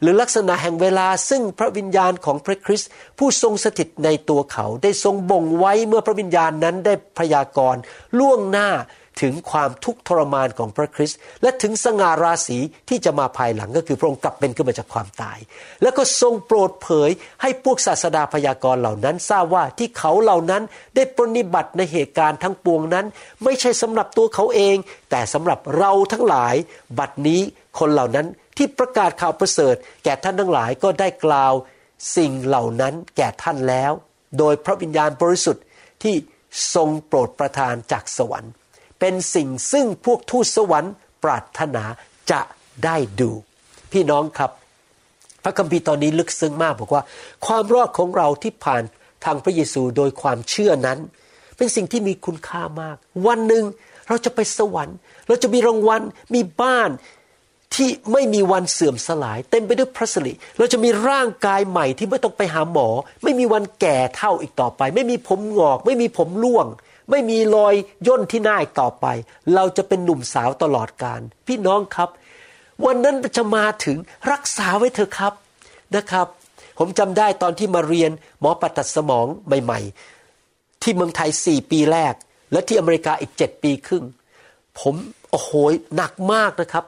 [0.00, 7.80] หรือลักษณะแห่งเวลาซึ่งพระวิญญาณของพระคริสต์ผู้ทรงสถิตในตัวเขาได้ทรงบ่งไว้เมื่อพระวิญญาณนั้นได้พยากรณ์
[8.18, 8.68] ล่วงหน้า
[9.20, 15.38] ถึงความทุกข์ทรมานของพระคริสต์และถึงสง่าราศีที่จะมาภายหลังก็คือพระองค์กลับเป็นขึ้นมาจากความตาย
[15.82, 17.10] แล้วก็ทรงโปรดเผย
[17.42, 20.62] ให้พวกศาสดาพยากรณ์เหล่านั้น ทราบว่าที่เขาเหล่านั้น
[20.96, 23.06] ได้ปฏิบัติในเหตุการณ์ทั้งปวงนั้น
[23.44, 24.76] ไม่ใช่สำหรับตัวเขาเอง
[25.10, 26.54] แต่สำหรับเราทั้งหลาย
[26.98, 27.40] บัดนี้
[27.78, 28.26] คนเหล่านั้น
[28.56, 31.52] ที่ประกาศข่าวประเสริฐ แก่ท่านทั้งหลายก็ได้กล่าว
[32.16, 33.92] สิ่งเหล่านั้นแก่ท่านแล้ว
[34.38, 35.64] โดยพระวิญญาณบริสุทธิ์
[36.02, 36.14] ที่
[36.74, 38.52] ทรงโปรดประทานจากสวรรค์
[39.00, 41.84] เป็นสิ่งซึ่งพวกทูตสวรรค์ปรารถนา
[42.30, 42.40] จะ
[42.84, 43.30] ได้ดู
[43.92, 44.50] พี่น้องครับ
[45.42, 47.02] พระคัมภีร์ตอนนี้ลึกซึ้งมากบอกว่า
[47.46, 48.82] ความรอดของเราที่ผ่าน
[49.24, 50.98] ทางพระเยซูโดยความเชื่อนั้น
[51.56, 53.64] เป็นสิ่งที่มีคุณค่ามาก วันหนึ่ง
[54.08, 54.96] เราจะไปสวรรค์
[55.28, 56.02] เราจะมีรางวัล
[56.34, 56.90] มีบ้าน
[57.74, 62.88] ที่ไม่มีวันเสื่อมสลาย เต็มไปด้วยพระสิริเราจะมีร่างกายใหม่ที่ไม่ต้องไปหาหมอ
[63.22, 66.66] ไม่มีวันแก่เท่าอีกต่อไป ไม่มีผมงอก ไม่มีผมร่วง
[67.10, 67.74] ไม่มีรอย
[68.06, 69.06] ย่นที่หน้าอีกต่อไป
[69.54, 72.08] เราจะเป็นหนุ่มสาวตลอดกาลพี่น้องครับ
[72.86, 73.96] วันนั้นจะมาถึง
[74.32, 75.32] รักษาไว้เถอะครับ
[75.96, 76.26] นะครับ
[76.78, 79.80] ผมจำได้ตอนที่มาเรียนหมอปัตัดสมองใหม่
[80.30, 82.14] ๆ ที่เมืองไทยสี่ปีแรก
[82.52, 84.04] และที่อเมริกาอีกเจ็ดปีครึ่ง
[84.80, 84.94] ผม
[85.30, 85.50] โอ้โห
[85.96, 86.84] หนักมากนะครับ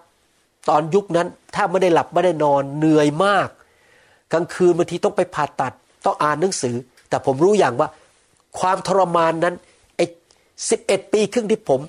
[0.69, 3.49] ตอนยุคนั้นถ้าไม่ได้หลับไม่ได้นอนเหนื่อยมาก
[4.33, 5.73] กลางคืนบางทีต้องไปผ่าตัด
[6.05, 6.77] ต้องอ่านหนังสือ
[7.09, 7.89] แต่ผมรู้อย่างว่า
[8.61, 9.55] ความทรมานนั้น
[10.61, 11.81] ไอ้สิบเอ็ดปีครึ่งที่ผม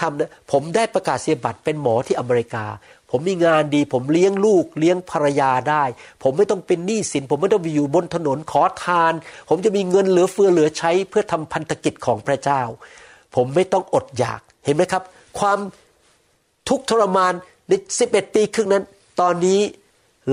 [0.00, 2.64] ทำนะผมได้ประกาศเสียบัตรเป็นหมอที่อเมริกา
[3.10, 5.84] ผมมีงานดี ผมเลี้ยงลูกเลี้ยงภรรยาได้
[6.22, 9.12] ผมไม่ต้องเป็นหนี้สิน ผมไม่ต้องไปอยู่บนถนนขอทาน
[9.48, 12.62] ผมจะมีเงินเหลือเฟือเหลือใช้เพื่อทำพันธกิจของพระเจ้า
[13.34, 15.02] ผมไม่ต้องอดอยากเห็นไหมครับ
[15.38, 15.58] ความ
[16.68, 17.32] ทุกข์ทรมาน
[17.68, 18.84] ในสิบเอ็ดปีครึ่งนั้น
[19.20, 19.60] ตอนนี้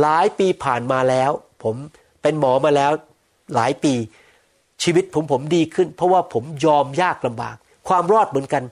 [0.02, 1.32] หลายปีผ่านมาแล้ว
[1.64, 1.76] ผม
[2.22, 2.92] เป็นหมอมาแล้ว
[3.56, 3.94] หลายปี
[4.84, 8.64] ชีวิตผมผมดีขึ้น เพราะว่าผมยอมยากลำบาก ความรอดเหมือนกัน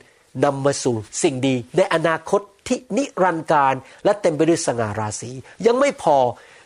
[0.43, 3.73] นำมาสู่สิ่งดีในอนาคตที่นิรันดร์การ
[4.03, 5.31] และเต็มไปด้วยสง่าราศี
[5.65, 6.17] ยังไม่พอ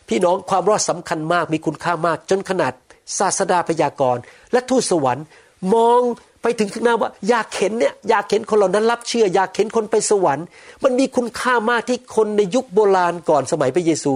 [0.08, 2.74] พี่น้องความรอดสำคัญมากมีคุณค่ามาก จนขนาด
[3.20, 5.26] ศาสดาพยากรณ์ และทูตสวรรค์
[5.74, 6.00] มอง
[6.42, 10.46] ไปถึงข้างหน้าว่าอยากเห็นเนี่ยอยากเห็นคนเหล่านั้นรับเชื่อ อยากเห็นคนไปสวรรค์
[10.84, 14.14] มันมีคุณค่ามากที่คนในยุคโบราณก่อนสมัยพระเยซู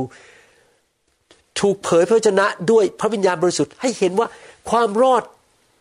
[1.60, 4.28] ถูกเผยพระชนะด้วยพระวิญญาณบริสุทธิ์ให้เห็นว่า
[4.70, 5.24] ความรอด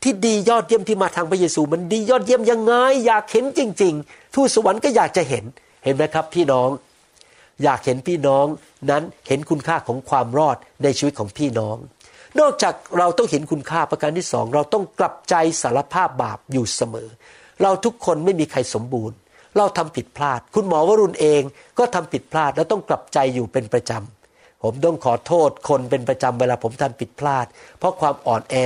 [0.03, 2.73] ที่ดียอดเยี่ยมที่มาทางพระเยซู มันดียอดเยี่ยมยังไง
[3.07, 5.45] อยากเห็นจริง ๆ ทูตสวรรค์ก็อยากจะเห็น
[5.85, 6.69] เห็นไหมครับ พี่น้อง
[7.63, 8.47] อยากเห็นพี่น้อง
[8.91, 11.77] นั้นเห็นคุณค่าของความรอดในชีวิตของพี่น้อง
[12.41, 17.09] นอกจากเราต้องเห็นคุณค่าประการที่สองเราต้องกลับใจสารภาพบาปอยู่เสมอ
[17.63, 19.17] เราทุกคนไม่มีใครสมบูรณ์
[19.57, 21.43] เราทำผิดพลาด คุณหมอวรุณเอง
[21.79, 24.22] ก็ทำผิดพลาดและต้องกลับใจอยู่เป็นประจำ
[24.63, 27.47] ผมต้องขอโทษคนเป็นประจำเวลาผมทำผิดพลาด
[27.79, 28.57] เพราะความอ่อนแอ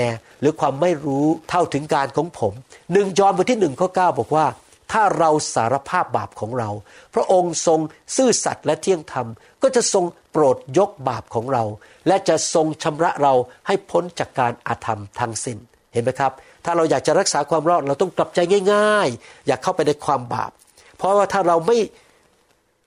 [0.40, 2.52] หรือความไม่รู้เท่าถึงการของผม
[2.92, 4.46] หนึ่งจอห์นบทที่หนึ่งข้อเก้าบอกว่า
[4.92, 6.70] ถ้าเราสารภาพบาปของเรา
[7.14, 7.80] พระองค์ทรง
[8.16, 9.26] ซื่อสัตย์และเที่ยงธรรม
[9.62, 11.64] ก็จะทรงโปรดยกบาปของเรา
[12.06, 13.34] และจะทรงชำระเรา
[13.66, 15.58] ให้พ้นจากการอาธรรมทั้งสิน้น
[15.92, 16.32] เห็นไหมครับ
[16.64, 18.38] ถ้าเราอยากจะรักษาความรอดเราต้องกลับใจ
[18.72, 20.50] ง่าย ๆ อยากเข้าไปในความบาป
[20.96, 21.78] เพราะว่าถ้าเราไม่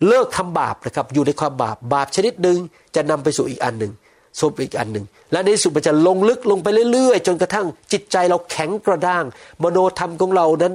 [0.08, 2.58] เลิกทำบาปนะครับอยู่ในความบาปบาปชนิดหนึ่ง
[2.96, 3.94] จะนำไปสู่อีกอันหนึ่ง
[4.40, 9.24] สบอีกอันหนึ่งและในสุดมันจะลงลึกลงไปเรื่อยๆ จนกระทั่งจิตใจเราแข็งกระด้าง
[9.64, 10.74] มโนธรรมของเรานั้น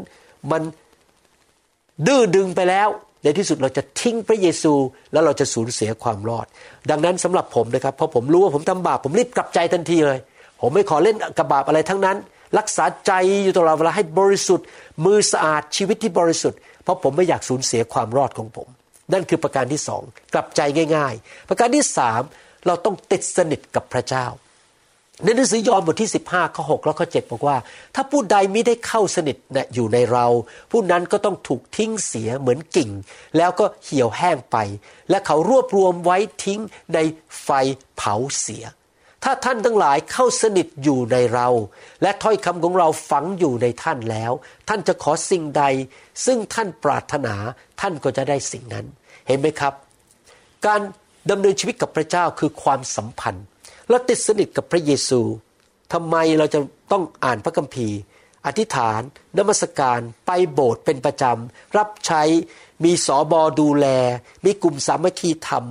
[0.50, 0.62] มัน
[2.06, 2.88] ดื้อดึงไปแล้ว
[3.22, 4.72] ในที่สุดเราจะทิ้งพระเยซู
[5.12, 6.46] แล้วเราจะสูญเสียความรอด
[6.90, 10.18] ดังนั้นสำหรับผมนะครับพอผมรู้ว่าผมทำบาปผมรีบกลับใจทันทีเลย
[10.60, 12.16] ผมไม่ขอเล่นกับบาปอะไรทั้งนั้น
[12.58, 13.12] รักษาใจ
[13.44, 14.66] อยู่ตลอดเวลาให้บริสุทธิ์
[15.04, 18.68] มือสะอาดชีวิตที่บริสุทธิ์เพราะผมไม่อยากสูญเสียความรอดของผม
[19.12, 20.03] นั่นคือประการที่สอง
[20.35, 20.61] กลับใจ
[20.97, 22.23] ง่ายๆ ประการที่สาม
[22.67, 24.27] เราต้องติดสนิทกับพระเจ้า
[25.25, 27.57] ในหนังสือยอห์นบทที่ 15ข้อ6และข้อ7บอกว่า
[27.95, 29.37] ถ้าผู้ใดไม่ได้เข้าสนิท
[29.75, 30.27] อยู่ในเรา
[30.71, 32.90] ผู้นั้นก็ต้องถูกทิ้งเสียเหมือนกิ่ง
[33.37, 34.57] แล้วก็เหี่ยวแห้งไป
[35.11, 36.61] และเขารวบรวมไว้ทิ้ง
[36.95, 36.99] ใน
[37.43, 37.49] ไฟ
[37.97, 38.64] เผาเสีย
[39.24, 41.48] ถ้าท่านทั้งหลายเข้าสนิทอยู่ในเรา
[42.02, 44.32] และถ้อยคำของเราฝังอยู่ในท่านแล้ว
[44.68, 45.64] ท่านจะขอสิ่งใด
[46.26, 47.34] ซึ่งท่านปรารถนา
[47.80, 48.87] ท่านก็จะได้สิ่งนั้น
[49.26, 49.74] เห็นไหมครับ
[50.66, 50.80] การ
[51.30, 53.44] ดำเนินชีวิตกับพระเจ้าคือความสัมพันธ์
[53.88, 55.20] เราติดสนิทกับพระเยซู
[55.92, 56.60] ทำไมเราจะ
[56.92, 57.98] ต้องอ่านพระคัมภีร์
[58.46, 59.00] อธิษฐาน
[59.38, 62.22] นมัสการ ไปโบสถ์เป็นประจำ รับใช้
[62.84, 63.87] มีสอบอดูแล
[64.44, 65.64] มีกลุ่มสามัคคีธรรม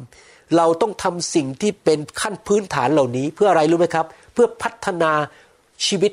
[0.57, 5.11] เราต้องทำสิ่งที่เป็นขั้นพื้นฐานเหล่านี้ เพื่ออะไรรู้ไหมครับ เพื่อพัฒนา
[5.87, 6.11] ชีวิต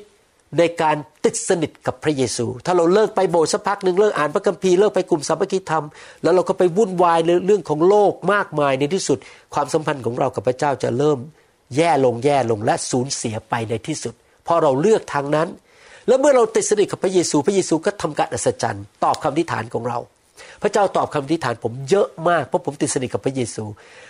[0.59, 5.85] ในการติดสนิทกับพระเยซู ถ้าเราเลิกไปโบสถ์สักพักหนึ่งเลิกอ่านพระคัมภีร์เลิกไปกลุ่มสามัคคีธรรม
[6.23, 9.17] แล้วเราก็ไปวุ่นวายในเรื่องของโลกมากมายในที่สุด
[9.53, 11.19] ความสัมพันธ์ของเรากับพระเจ้าจะเริ่ม
[11.75, 14.13] แย่ลงแย่ลงและสูญเสียไปในที่สุด
[14.43, 15.47] เพราะเราเลือกทางนั้น
[16.07, 19.97] แล้วเมื่อเราติดสนิทกับพระเยซู พระเยซูก็ทำการอัศจรรย์ ตอบคำทิฐานของเรา
[20.61, 23.65] พระเจ้าตอบคำทิฐานผมเยอะมากเพราะผมติดสนิทกับพระเยซู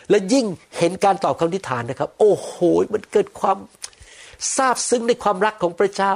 [0.10, 0.46] และยิ่ง
[0.78, 2.54] เห็นการตอบคำทิฐานนะครับ โอ้โห
[2.94, 3.58] มันเกิดความ
[4.56, 6.14] ซาบซึ้งในความรักของพระเจ้า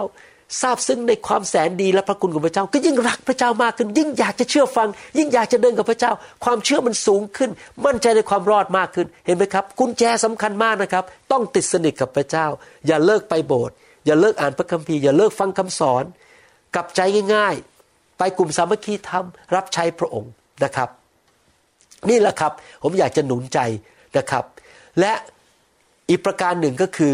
[0.61, 6.11] ทราบซึ้งในความแสนดีและพระคุณของพระเจ้า ก็ยิ่งรักพระเจ้ามากขึ้น ยิ่งอยากจะเชื่อฟัง ยิ่งอยากจะเดินกับพระเจ้า
[6.43, 7.49] ความเชื่อมันสูงขึ้น
[7.85, 12.47] มั่นใจในความรอดมากขึ้นเห็นไหมครับกุญแจสำคัญมากนะครับ ต้องติดสนิทกับพระเจ้า
[12.87, 16.03] อย่าเลิกไปโบสถ์อย่าเลิกอ่านพระคัมภีร์อย่าเลิกฟังคำสอน
[16.75, 17.01] กลับใจ
[17.35, 17.55] ง่าย
[18.17, 19.25] ไปกลุ่มสามัคคีธรรม
[19.55, 20.31] รับใช้พระองค์
[20.63, 20.89] นะครับ
[22.09, 22.51] นี่แหละครับ
[22.83, 23.59] ผมอยากจะหนุนใจ
[24.17, 24.43] นะครับ
[24.99, 25.13] และ
[26.09, 27.13] อีกประการหนึ่งก็คือ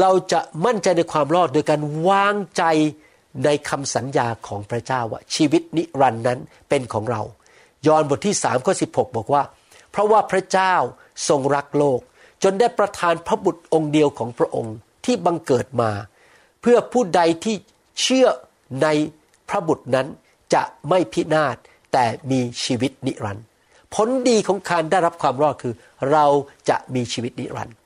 [0.00, 2.64] เราจะมั่นใจในความรอดโดยการวางใจ
[3.44, 7.22] ในคำสัญญาของพระเจ้าว่าชีวิตนิรันดร์นั้นเป็นของเรา
[7.86, 9.42] ยอห์นบทที่3ข้อ16 บอกว่า
[9.90, 10.74] เพราะว่าพระเจ้า
[11.28, 12.00] ทรงรักโลก
[12.42, 15.90] จนได้ประทานพระบุตรองค์เดียวของพระองค์ที่บังเกิดมา
[16.60, 17.56] เพื่อผู้ใดที่
[18.02, 18.26] เชื่อ
[18.82, 18.88] ใน
[19.50, 20.06] พระบุตรนั้น
[20.54, 21.56] จะไม่พินาศ
[21.92, 23.44] แต่มีชีวิตนิรันดร์
[23.94, 25.74] ผลดีของการได้รับความรอดคือ
[26.12, 26.26] เรา
[26.68, 27.76] จะมีชีวิตนิรันดร์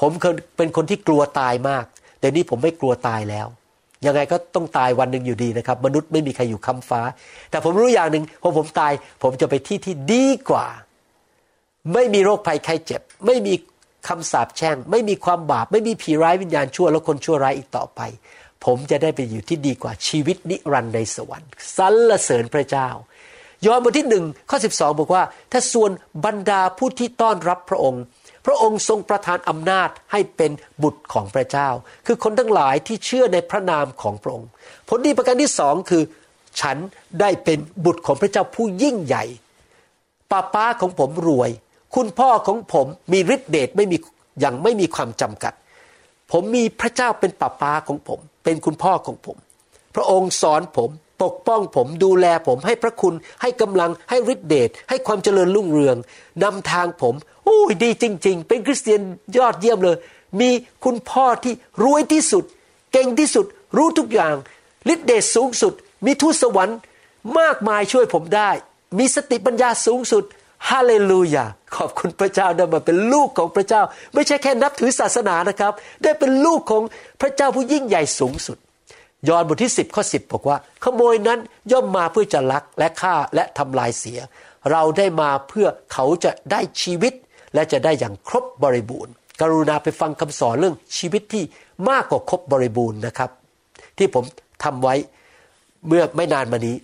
[0.00, 1.84] ผมเคยเป็นคนที่กลัวตายมาก
[2.20, 3.46] แต่นี้ผมไม่กลัวตายแล้ว
[4.06, 7.00] ยังไงก็ต้องตายวันหนึ่งอยู่ดีนะครับ มนุษย์ไม่มีใครอยู่คำฟ้า
[7.50, 8.92] แต่ผมรู้อย่างหนึ่งพอผมตาย
[9.22, 10.66] ผมจะไปที่ที่ดีกว่า
[11.94, 13.54] ไม่มีโรคภัยไข้เจ็บ ไม่มี
[14.08, 18.00] คำสาปแช่ง ไม่มีความบาป ไม่มีผีร้ายวิญญาณชั่ว และคนชั่วร้ายอีกต่อไป
[18.64, 22.88] ผมจะได้ไปอยู่ที่ดีกว่าชีวิตนิรันดร์ในสวรรค์สรรเสริญพระเจ้า
[23.66, 25.90] ยอห์นบทที่หนึ่งข้อ 12 บอกว่า ถ้าส่วน
[26.24, 28.02] บรรดาผู้ที่ต้อนรับพระองค์
[28.46, 30.50] พระองค์ทรงประทานอำนาจให้เป็น
[30.82, 31.68] บุตรของพระเจ้า
[32.06, 34.48] คือคนทั้งหลายที่เชื่อในพระนามของพระองค์
[34.88, 36.02] ผลดีประการที่สองคือ
[36.60, 36.76] ฉัน
[37.20, 39.24] ได้เป็นบุตรของพระเจ้าผู้ยิ่งใหญ่
[40.30, 41.50] ป้าป้าของผมรวย
[41.94, 43.96] คุณพ่อของผมมีฤทธิเดชไม่มี
[44.40, 45.52] อย่างไม่มีความจำกัด
[46.32, 49.36] ผมมีพระเจ้าเป็นป้าป้าของผม เป็นคุณพ่อของผม
[49.94, 50.90] พระองค์สอนผม
[51.22, 55.96] ปกป้องผมดูแลผมให้พระคุณให้กำลังให้ฤทธิเดชให้ความเจริญรุ่งเรือง
[56.42, 59.00] นำทางผมโอ้ยดีจริง ๆ เป็นคริสเตียน
[59.38, 59.96] ยอดเยี่ยมเลย
[60.40, 60.50] มี
[60.84, 62.44] คุณพ่อที่รวยที่สุด
[62.92, 63.46] เก่งที่สุด
[63.76, 64.34] รู้ทุกอย่าง
[64.92, 65.72] ฤทธิเดชสูงสุด
[66.06, 66.78] มีทูตสวรรค์
[67.38, 68.50] มากมายช่วยผมได้
[68.98, 70.24] มีสติปัญญาสูงสุด
[70.68, 71.44] ฮาเลลูยา
[71.76, 73.82] ขอบคุณพระเจ้าได้มาเป็นลูกของพระเจ้า
[74.14, 76.82] ไม่ใช่แค่นับถือศาสนานะครับ ได้เป็นลูกของ
[77.20, 78.58] พระเจ้าผู้ยิ่งใหญ่สูงสุด
[79.28, 81.40] ยอห์นบทที่ 10ข้อ10 บอกว่า ขโมยนั้น
[81.72, 84.18] ย่อมมาเพื่อจะลักและฆ่าและทำลายเสีย
[84.70, 87.12] เราได้มาเพื่อเขาจะได้ชีวิต
[87.54, 91.44] และจะได้อย่างครบบริบูรณ์ กรุณาไปฟังคำสอนเรื่องชีวิตที่
[91.88, 93.30] มากกว่าครบบริบูรณ์นะครับ
[93.98, 94.24] ที่ผม
[94.64, 94.94] ทำไว้
[95.86, 96.76] เมื่อไม่นานมานี้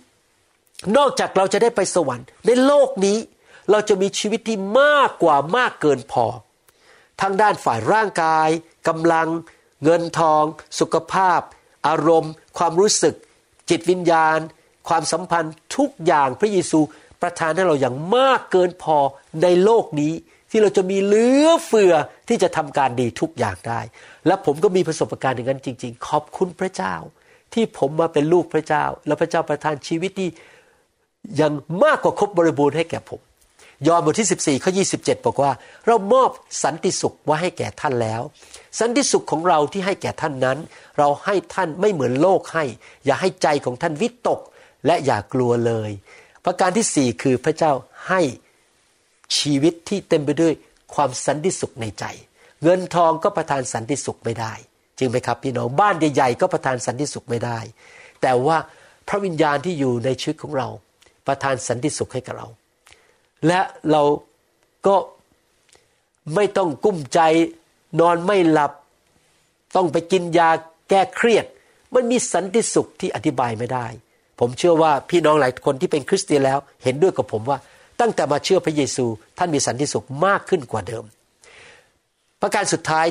[0.97, 3.17] นอกจากเราจะได้ไปสวรรค์ในโลกนี้
[3.71, 6.25] เราจะมีชีวิตที่มากกว่ามากเกินพอ
[7.21, 8.49] ทั้งด้านฝ่ายร่างกาย
[8.87, 9.27] กำลัง
[9.83, 10.43] เงินทอง
[10.79, 11.39] สุขภาพ
[11.87, 13.15] อารมณ์ ความรู้สึก
[13.69, 14.39] จิตวิญญาณ
[14.89, 16.79] ความสัมพันธ์ทุกอย่างพระเยซู
[17.21, 18.97] ประทานให้เราอย่างมากเกินพอ
[19.43, 20.13] ในโลกนี้
[20.51, 21.93] ที่เราจะมีเหลือเฟือ
[22.27, 23.79] ที่จะทำการดีทุกอย่างได้
[24.27, 26.95] และผมก็มีประสบการณ์อย่างนั้นจริง ๆ ขอบคุณพระเจ้า
[27.53, 30.29] ที่ผมมาเป็นลูกพระเจ้า และพระเจ้าประทานชีวิตที่
[31.41, 31.51] ยัง
[31.83, 33.21] มากกว่าครบบริบูรณ์ให้แก่ผม
[33.87, 35.51] ยอห์นบทที่ 14ข้อ27 บอกว่า
[35.87, 36.29] เรามอบ
[36.63, 38.21] สันติสุขไว้ให้แก่ท่านแล้ว
[38.79, 40.57] สันติสุขของเราที่ให้แก่ท่านนั้น
[40.97, 42.63] เราให้ท่านไม่เหมือนโลกให้
[43.05, 44.39] อย่าให้ใจของท่านวิตก
[44.85, 45.91] และอย่ากลัวเลย
[46.45, 47.71] ประการที่สี่คือพระเจ้า
[48.09, 48.21] ให้
[49.37, 50.53] ชีวิตที่เต็มไปด้วย
[50.95, 52.05] ความสันติสุขในใจ
[52.63, 54.53] เงินทองก็ประทานสันติสุขไม่ได้
[54.97, 57.59] จริงไหมครับพี่น้องบ้านใหญ่ๆก็ประทานสันติสุขไม่ได้
[58.21, 58.57] แต่ว่า
[59.07, 60.67] พระวิญญาณที่อยู่ในชีวิตของเรา
[61.27, 62.47] ประทานสันติสุขให้กับเรา
[63.47, 64.01] และเรา
[64.87, 64.95] ก็
[66.35, 67.19] ไม่ต้องกุ้มใจ
[67.99, 68.71] นอนไม่หลับ
[69.75, 70.49] ต้องไปกินยา
[70.89, 71.45] แก้เครียด
[71.93, 73.85] มันมีสันติสุขที่อธิบายไม่ได้
[74.39, 77.57] ผมเชื่อว่าพี่น้องหลายคนที่เป็นคริสเตียนแล้ว เห็นด้วยกับผมว่า
[77.99, 79.05] ตั้งแต่มาเชื่อพระเยซู
[79.37, 81.03] ท่านมีสันติสุขมากขึ้นกว่าเดิม
[82.41, 83.07] ประการสุดท้าย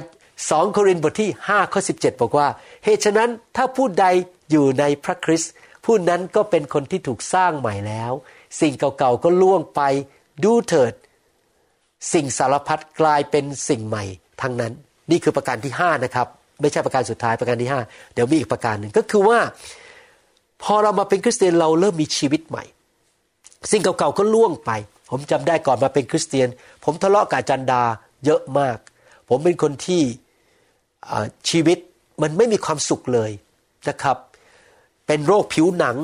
[0.51, 2.49] สองโครินธ์บทที่5ข้อ17 บอกว่า
[2.85, 4.07] เหตุฉะนั้นถ้าผู้ใด
[4.51, 5.53] อยู่ในพระคริสต์
[5.85, 8.13] ผู้นั้นก็เป็นคนที่ถูกสร้างใหม่แล้ว
[8.61, 9.81] สิ่งเก่าๆก็ล่วงไป
[10.45, 10.93] ดูเถิด
[12.13, 14.05] สิ่งสารพัดกลายเป็นสิ่งใหม่
[14.43, 14.73] ทั้งนั้น
[15.11, 16.27] นี่คือประการที่5นะครับ
[16.61, 19.39] ไม่ใช่ประการสุดท้ายประการที่ 5 เดี๋ยวมีอีกประการหนึ่งก็คือว่า
[20.63, 22.65] พอเรามาเป็นคริสเตียนเราเริ่มมีชีวิตใหม่
[23.71, 24.71] สิ่งเก่าๆก็ล่วงไป
[25.11, 26.49] ผมจำได้ก่อนมาเป็นคริสเตียน
[26.85, 27.83] ผมทะเลาะกับจันดา
[28.25, 28.79] เยอะมาก
[29.29, 30.03] ผมเป็นคนที่
[31.51, 31.79] ชีวิต
[32.23, 33.31] มันไม่มีความสุขเลย
[33.89, 34.17] นะครับ
[35.07, 35.97] เป็นโรคผิวหนัง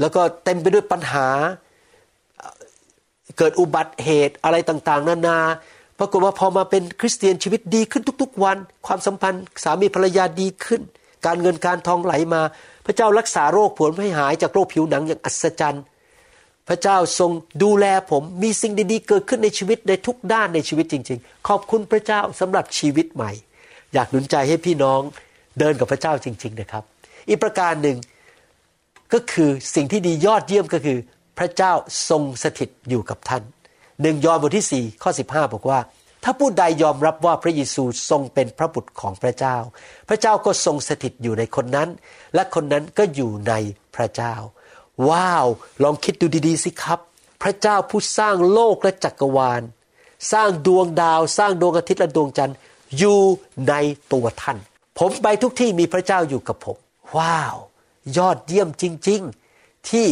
[0.00, 1.26] แล้วก็เต็มไปด้วยปัญหา
[3.38, 5.38] เกิดอุบัติเหตุอะไรต่างๆ นานา
[5.98, 8.56] ปรากฏว่าพอมาเป็นคริสเตียนชีวิตดีขึ้นทุกๆวัน
[8.86, 10.82] ความสัมพันธ์สามีภรรยาดีขึ้น
[11.26, 12.42] การเงินการทองไหลมา
[12.86, 15.84] พระเจ้ารักษาโรคผลให้หายจากโรคผิวหนังอย่างอัศจรรย์
[16.68, 17.30] พระเจ้าทรง
[17.62, 23.30] ดูแลผมมีสิ่งดีๆ เกิดขึ้นในชีวิตในทุกด้านในชีวิตจริง ๆ ขอบคุณพระเจ้าสำหรับชีวิตใหม่
[23.94, 25.00] อยากหนุนใจให้พี่น้อง
[25.58, 26.84] เดินกับพระเจ้าจริง ๆ นะครับ
[27.28, 27.96] อีกประการหนึ่ง
[29.12, 30.98] ก็คือสิ่งที่ดียอดเยี่ยมก็คือ
[31.38, 31.72] พระเจ้า
[32.08, 33.42] ทรงสถิตอยู่กับท่าน
[34.02, 35.80] หนึ่งยอห์นบทที่ 4 ข้อ 15 บอกว่า
[36.24, 39.56] ถ้าผู้ใดยอมรับว่าพระเยซูทรงเป็นพระบุตรของพระเจ้า
[40.08, 41.88] พระเจ้าก็ทรงสถิตอยู่ในคนนั้น
[42.34, 43.52] และคนนั้นก็อยู่ใน
[43.96, 44.34] พระเจ้า
[45.08, 45.46] ว้าว
[45.82, 46.98] ลองคิดดูดีๆสิครับ
[47.42, 49.62] พระเจ้าผู้สร้างโลกและจักรวาล
[50.32, 52.56] สร้างดวงดาว สร้างดวงอาทิตย์และดวงจันทร์
[52.98, 53.20] อยู่
[53.68, 53.74] ใน
[54.12, 54.58] ตัวท่าน
[54.98, 56.76] ผมไปทุกที่มีพระเจ้าอยู่กับผม
[57.16, 57.56] ว้าว
[58.16, 59.20] ยอดเยี่ยมจริง
[59.54, 60.06] ๆ ที่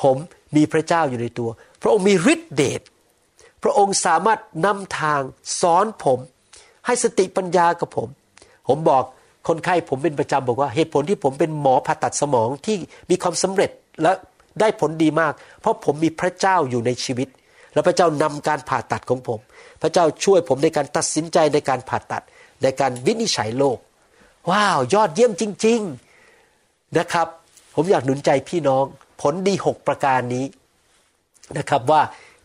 [0.00, 0.16] ผม
[0.56, 1.48] มีพระเจ้าอยู่ในตัว
[1.82, 2.80] พระองค์มีฤทธิเดช
[3.62, 5.20] พระองค์สามารถนำทาง
[5.60, 6.18] สอนผม
[6.86, 8.08] ให้สติปัญญากับผม
[8.68, 9.04] ผมบอก
[9.48, 12.76] คนไข้ผมเป็นประจำบอกว่าเหตุผลที่ผมเป็นหมอผ่าตัดสมองที่
[13.10, 13.70] มีความสำเร็จ
[14.02, 14.12] และ
[14.60, 17.28] ได้ผลดีมาก เพราะผมมีพระเจ้าอยู่ในชีวิต
[17.72, 19.40] และพระเจ้านำการผ่าตัดของผม
[19.82, 22.22] พระเจ้าช่วยผมในการตัดสินใจในการผ่าตัด
[22.62, 23.78] ในการวินิจฉัยโรค
[24.50, 25.80] ว้าว ยอดเยี่ยมจริง
[26.38, 27.28] ๆนะครับ
[27.74, 28.84] ผมอยากหนุนใจพี่น้อง
[29.20, 30.44] ผลดีหกประการนี้
[31.58, 32.02] นะครับว่า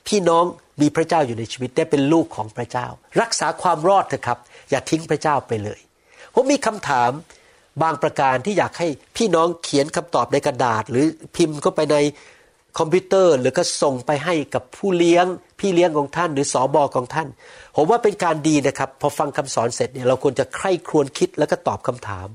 [0.08, 0.44] พี่น้อง
[0.82, 2.88] มีพระเจ้าอยู่ในชีวิตได้เป็นลูกของพระเจ้า
[3.22, 5.80] รักษาความรอดเถอะครับ อย่าทิ้งพระเจ้าไปเลย
[6.34, 7.12] ผมมีคำถาม
[7.84, 11.06] บางประการที่อยากให้พี่น้องเขียนคำตอบในกระดาษ หรือ
[11.36, 11.98] พิมพ์เข้าไปใน
[12.80, 15.26] คอมพิวเตอร์ หรือก็ส่งไปให้กับผู้เลี้ยง
[15.60, 17.28] พี่เลี้ยงของท่าน หรือสอบอของท่าน
[17.76, 22.28] ผมว่าเป็นการดีนะครับ พอฟังคำสอนเสร็จเนี่ยเราควรจะใคร่ครวญคิดแล้วก็ตอบคำถาม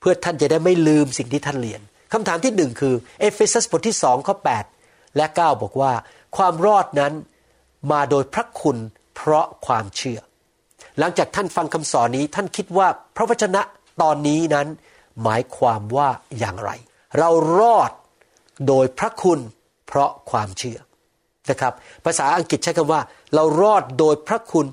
[0.00, 1.80] เพื่อท่านจะได้ไม่ลืมสิ่งที่ท่านเรียน
[2.12, 4.36] คำถามที่หนึ่งคือเอเฟซัสบทที่สองข้อ
[4.76, 5.92] 8และ 9 บอกว่า
[6.36, 7.12] ความรอดนั้น
[7.92, 8.76] มาโดยพระคุณ
[9.16, 10.20] เพราะความเชื่อ
[10.98, 13.62] หลังจากท่านฟังคำสอนนี้ท่านคิดว่าพระวจนะ
[14.02, 14.66] ตอนนี้นั้น
[15.22, 16.70] หมายความว่าอย่างไร
[17.18, 17.90] เรารอด
[18.68, 19.38] โดยพระคุณ
[19.86, 20.78] เพราะความเชื่อ
[21.50, 21.72] นะครับ
[22.04, 23.00] ภาษาอังกฤษใช้คำว่า
[23.34, 24.66] เรารอดโดยพระคุณ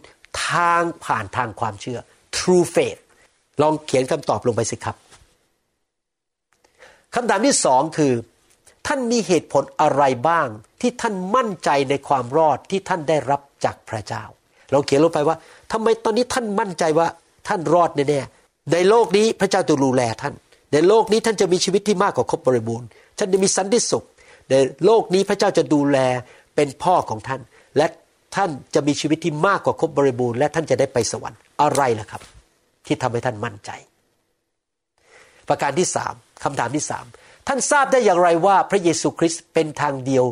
[0.47, 1.99] ทางผ่านทางความเชื่อ
[2.38, 2.99] true faith
[3.62, 4.95] ลองเขียนคำตอบลงไปสิครับ
[7.15, 8.13] คำถามที่สองคือ
[8.88, 10.48] ท่านมีเหตุผลอะไรบ้าง
[10.82, 14.24] ที่ท่านมั่นใจในความรอดที่ท่านได้รับจากพระเจ้า
[14.72, 15.38] เราเขียนลงไปว่า
[15.72, 17.08] ทำไมตอนนี้ท่านมั่นใจว่า
[17.48, 20.34] ท่านรอดแน่ๆในโลกนี้พระเจ้าจะดูแลท่าน
[20.74, 24.04] ในโลกนี้ท่านจะมีชีวิตที่มากกว่าครบบริบูรณ์ท่านจะมีสันติสุข
[24.50, 24.54] ใน
[24.86, 25.98] โลกนี้พระเจ้าจะดูแล
[26.56, 27.41] เป็นพ่อของท่าน
[27.78, 27.88] และ
[28.36, 32.22] ท่านจะมีชีวิตที่มากกว่าครบบริบูรณ์และท่านจะได้ไปสวรรค์อะไรล่ะครับ
[32.86, 33.72] ที่ทำให้ท่านมั่นใจ
[35.48, 37.06] ประการที่สาม คำถามที่สาม
[37.47, 40.25] ท่านทราบได้อย่างไรว่าพระเยซูคริสต์เป็นทางเดียว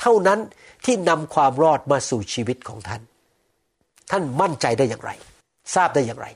[0.00, 0.40] เท่านั้น
[0.84, 3.02] ที่นำความรอดมาสู่ชีวิตของท่าน
[4.10, 5.10] ท่านมั่นใจได้อย่างไร
[5.74, 6.26] ทราบได้อย่างไร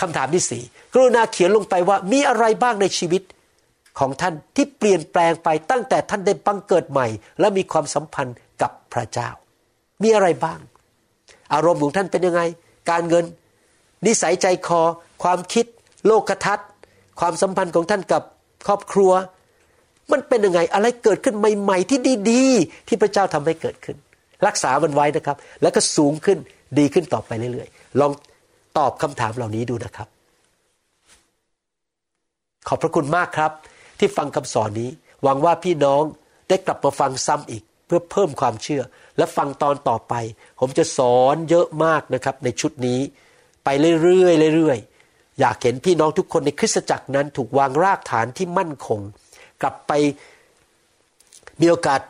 [0.00, 0.62] คำถามที่สี่
[0.94, 3.22] กรุณาเขียนลงไปว่ามีอะไรบ้างในชีวิต
[3.98, 7.06] ของท่านที่เปลี่ยนแปลงไปตั้งแต่ท่านได้บังเกิดใหม่
[7.40, 9.28] และมีความสัมพันธ์กับพระเจ้า
[10.02, 10.58] มีอะไรบ้าง
[11.54, 12.42] อารมณ์ของท่านเป็นยังไง
[12.90, 13.24] การเงิน
[14.06, 14.82] นิสัยใจคอ
[15.22, 15.66] ความคิด
[16.06, 16.68] โลกทัศน์
[17.20, 18.22] ความสัมพันธ์ของท่านกับ
[18.66, 19.12] ครอบครัว
[20.12, 21.98] มันเป็นยังไงอะไรเกิดขึ้นใหม่ๆ ที่
[22.30, 23.96] ดีๆ ที่พระเจ้าทำให้เกิดขึ้น
[24.46, 26.38] รักษามันไว้นะครับ แล้วก็สูงขึ้น
[26.78, 28.12] ดีขึ้นต่อไปเรื่อยๆ ลอง
[28.78, 30.08] ตอบคำถามเหล่านี้ดูนะครับ
[32.68, 33.50] ขอบพระคุณมากครับ
[33.98, 34.90] ที่ฟังคำสอนนี้
[35.22, 36.02] หวังว่าพี่น้อง
[36.48, 38.82] ได้กลับมาฟังซ้ำอีกเพื่อเพิ่มความเชื่อ
[39.16, 40.14] และฟังตอนต่อไป
[40.60, 43.00] ผมจะสอนเยอะมากนะครับในชุดนี้
[43.64, 43.68] ไป
[44.02, 44.95] เรื่อยๆเรื่อยๆ
[45.40, 49.00] อยากเห็นพี่น้องทุกคนในคริสตจักรนั้นถูกวางรากฐานที่มั่นคง
[49.62, 49.92] กลับไป
[51.60, 52.00] มีโอกาส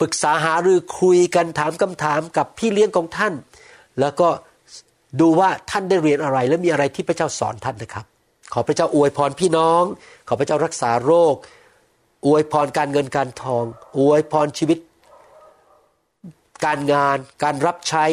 [0.00, 3.32] ปรึกษาหารือคุยกันถามคำถามกับพี่เลี้ยงของท่าน
[4.00, 4.28] แล้วก็
[5.20, 8.06] ดูว่าท่านได้เรียนอะไร และมีอะไรที่พระเจ้าสอนท่านนะครับ
[8.52, 9.82] ขอพระเจ้าอวยพรพี่น้อง
[10.28, 11.34] ขอพระเจ้ารักษาโรค
[12.26, 13.64] อวยพรการเงินการทอง
[13.98, 14.78] อวยพรชีวิต
[16.64, 18.04] การงาน การรับใช้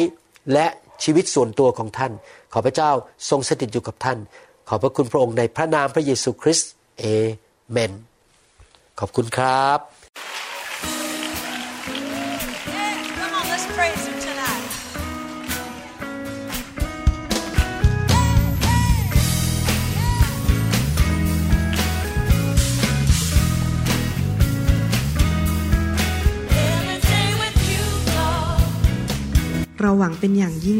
[0.52, 0.66] และ
[1.04, 2.12] ชีวิตส่วนตัวของท่าน
[2.52, 2.90] ขอพระเจ้า
[3.30, 4.18] ทรงสถิตอยู่กับท่าน
[4.68, 7.04] ขอบพระคุณพระองค์ในพระนามพระเยซูคริสต์เอ
[7.70, 7.92] เมน
[9.00, 9.78] ขอบคุณครับ
[29.82, 30.79] เราหวังเป็นอย่างยิ่